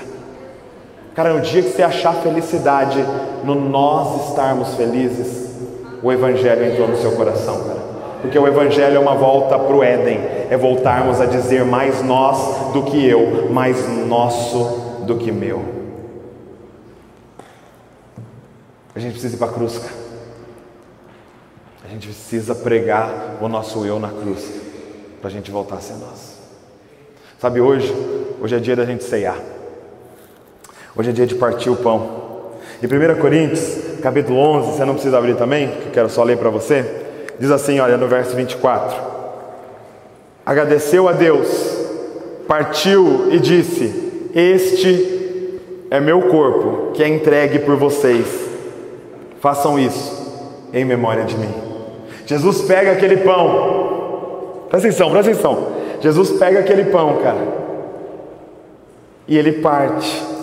[1.16, 3.02] Cara, no dia que você achar felicidade,
[3.42, 5.56] no nós estarmos felizes,
[6.02, 7.80] o Evangelho entrou no seu coração, cara.
[8.20, 12.70] Porque o Evangelho é uma volta para o Éden, é voltarmos a dizer mais nós
[12.74, 15.64] do que eu, mais nosso do que meu.
[18.94, 19.94] A gente precisa ir para a cruz, cara.
[21.82, 24.52] A gente precisa pregar o nosso eu na cruz
[25.22, 26.36] para a gente voltar a ser nós.
[27.38, 27.94] Sabe, hoje,
[28.38, 29.55] hoje é dia da gente ceiar.
[30.98, 32.24] Hoje é dia de partir o pão.
[32.82, 36.38] Em 1 Coríntios, capítulo 11, você não precisa abrir também, que eu quero só ler
[36.38, 36.86] para você.
[37.38, 38.96] Diz assim, olha, no verso 24:
[40.44, 41.48] Agradeceu a Deus,
[42.48, 48.26] partiu e disse: Este é meu corpo, que é entregue por vocês.
[49.38, 50.16] Façam isso
[50.72, 51.52] em memória de mim.
[52.24, 54.64] Jesus pega aquele pão.
[54.70, 55.68] Presta atenção, presta atenção.
[56.00, 57.66] Jesus pega aquele pão, cara.
[59.28, 60.35] E ele parte.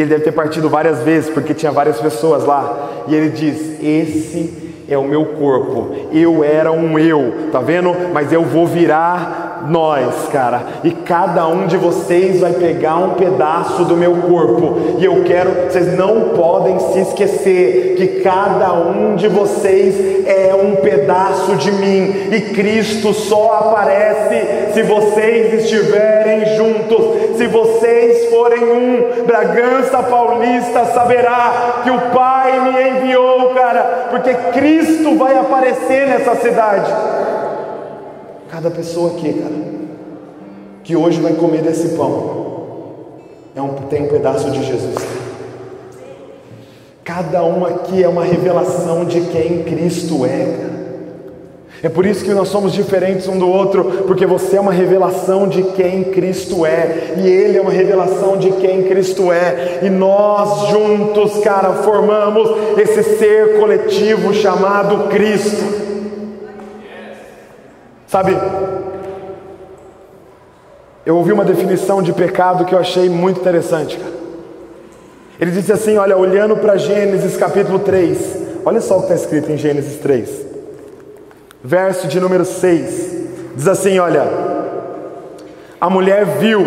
[0.00, 3.04] Ele deve ter partido várias vezes, porque tinha várias pessoas lá.
[3.06, 5.94] E ele diz: Esse é o meu corpo.
[6.12, 7.94] Eu era um eu, tá vendo?
[8.12, 10.62] Mas eu vou virar nós, cara.
[10.84, 14.96] E cada um de vocês vai pegar um pedaço do meu corpo.
[14.98, 20.76] E eu quero, vocês não podem se esquecer que cada um de vocês é um
[20.76, 22.28] pedaço de mim.
[22.30, 27.36] E Cristo só aparece se vocês estiverem juntos.
[27.36, 35.16] Se vocês forem um, Bragança Paulista saberá que o Pai me enviou, cara, porque Cristo
[35.16, 36.92] vai aparecer nessa cidade.
[38.62, 39.54] Cada pessoa aqui, cara,
[40.84, 42.66] que hoje vai comer desse pão,
[43.56, 44.96] é um, tem um pedaço de Jesus.
[47.02, 50.58] Cada um aqui é uma revelação de quem Cristo é.
[51.82, 55.48] É por isso que nós somos diferentes um do outro, porque você é uma revelação
[55.48, 60.68] de quem Cristo é, e Ele é uma revelação de quem Cristo é, e nós
[60.68, 65.88] juntos, cara, formamos esse ser coletivo chamado Cristo.
[68.10, 68.36] Sabe,
[71.06, 73.98] eu ouvi uma definição de pecado que eu achei muito interessante.
[75.38, 79.50] Ele disse assim: olha, olhando para Gênesis capítulo 3, olha só o que está escrito
[79.50, 80.50] em Gênesis 3
[81.62, 84.24] verso de número 6, diz assim: Olha,
[85.80, 86.60] a mulher viu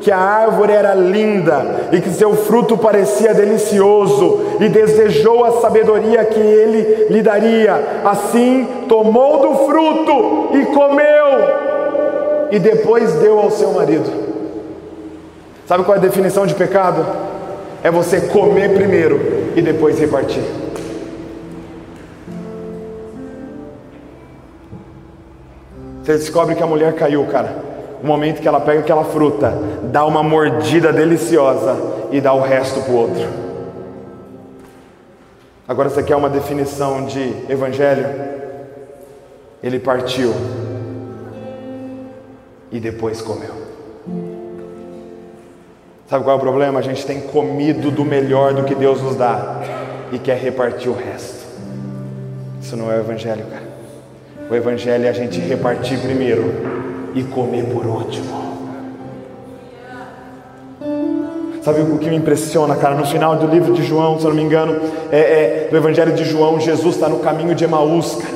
[0.00, 6.24] que a árvore era linda e que seu fruto parecia delicioso e desejou a sabedoria
[6.24, 8.02] que ele lhe daria.
[8.04, 11.26] Assim, tomou do fruto e comeu,
[12.50, 14.10] e depois deu ao seu marido.
[15.66, 17.04] Sabe qual é a definição de pecado?
[17.82, 19.20] É você comer primeiro
[19.56, 20.42] e depois repartir.
[26.02, 27.65] Você descobre que a mulher caiu, cara.
[28.02, 29.52] No momento que ela pega aquela fruta,
[29.84, 31.76] dá uma mordida deliciosa
[32.10, 33.28] e dá o resto para o outro.
[35.66, 38.06] Agora você quer uma definição de evangelho?
[39.62, 40.32] Ele partiu
[42.70, 43.66] e depois comeu.
[46.08, 46.78] Sabe qual é o problema?
[46.78, 49.60] A gente tem comido do melhor do que Deus nos dá
[50.12, 51.46] e quer repartir o resto.
[52.62, 53.66] Isso não é o evangelho, cara.
[54.48, 56.75] O Evangelho é a gente repartir primeiro
[57.16, 58.46] e comer por último.
[61.62, 62.94] Sabe o que me impressiona, cara?
[62.94, 64.78] No final do livro de João, se eu não me engano,
[65.10, 68.35] é, é do Evangelho de João, Jesus está no caminho de Emaús, cara.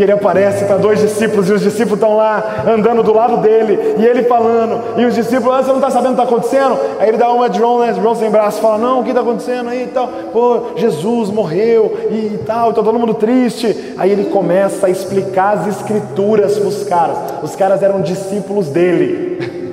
[0.00, 3.96] E ele aparece para dois discípulos, e os discípulos estão lá andando do lado dele,
[3.98, 6.78] e ele falando, e os discípulos, ah, você não está sabendo o que está acontecendo?
[6.98, 7.92] Aí ele dá uma de né?
[7.92, 10.08] João sem braço, fala, não, o que está acontecendo aí e tal?
[10.32, 13.92] Pô, Jesus morreu e, tal, está todo mundo triste.
[13.98, 17.18] Aí ele começa a explicar as escrituras para os caras.
[17.42, 19.60] Os caras eram discípulos dele.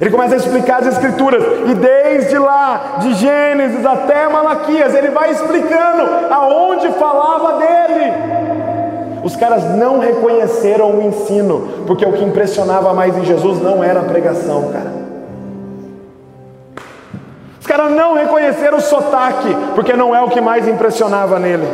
[0.00, 5.32] Ele começa a explicar as escrituras, e desde lá, de Gênesis até Malaquias, ele vai
[5.32, 8.47] explicando aonde falava dele.
[9.28, 14.00] Os caras não reconheceram o ensino, porque o que impressionava mais em Jesus não era
[14.00, 14.90] a pregação, cara.
[17.60, 21.68] Os caras não reconheceram o sotaque, porque não é o que mais impressionava nele.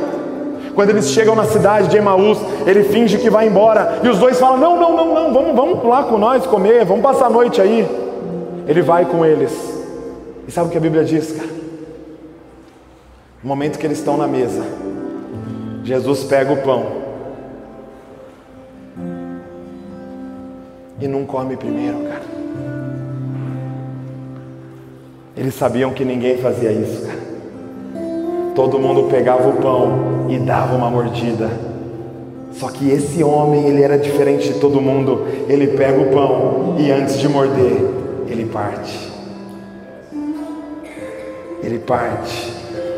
[0.74, 4.36] Quando eles chegam na cidade de Emaús, ele finge que vai embora, e os dois
[4.40, 7.60] falam: Não, não, não, não, vamos, vamos lá com nós comer, vamos passar a noite
[7.60, 7.88] aí.
[8.66, 9.52] Ele vai com eles,
[10.48, 11.50] e sabe o que a Bíblia diz, cara?
[13.40, 14.64] No momento que eles estão na mesa,
[15.84, 17.03] Jesus pega o pão
[21.00, 22.22] e não come primeiro, cara.
[25.36, 27.24] Eles sabiam que ninguém fazia isso, cara.
[28.54, 31.50] Todo mundo pegava o pão e dava uma mordida.
[32.52, 35.26] Só que esse homem, ele era diferente de todo mundo.
[35.48, 37.78] Ele pega o pão e antes de morder,
[38.28, 39.12] ele parte.
[41.64, 42.53] Ele parte.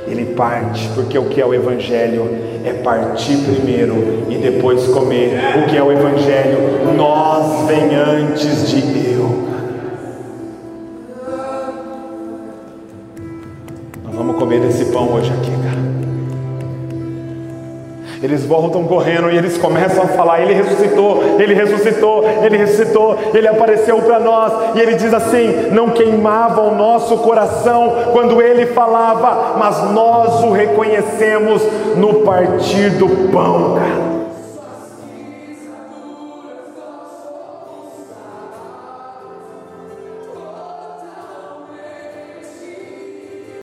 [0.07, 2.29] Ele parte, porque o que é o Evangelho
[2.65, 5.39] é partir primeiro e depois comer.
[5.63, 6.95] O que é o Evangelho?
[6.97, 8.83] Nós vem antes de
[18.27, 23.47] Eles voltam correndo e eles começam a falar: Ele ressuscitou, Ele ressuscitou, Ele ressuscitou, Ele
[23.47, 24.53] apareceu para nós.
[24.75, 30.51] E ele diz assim: Não queimava o nosso coração quando Ele falava, mas nós o
[30.51, 31.63] reconhecemos
[31.97, 34.06] no partir do pão, cara.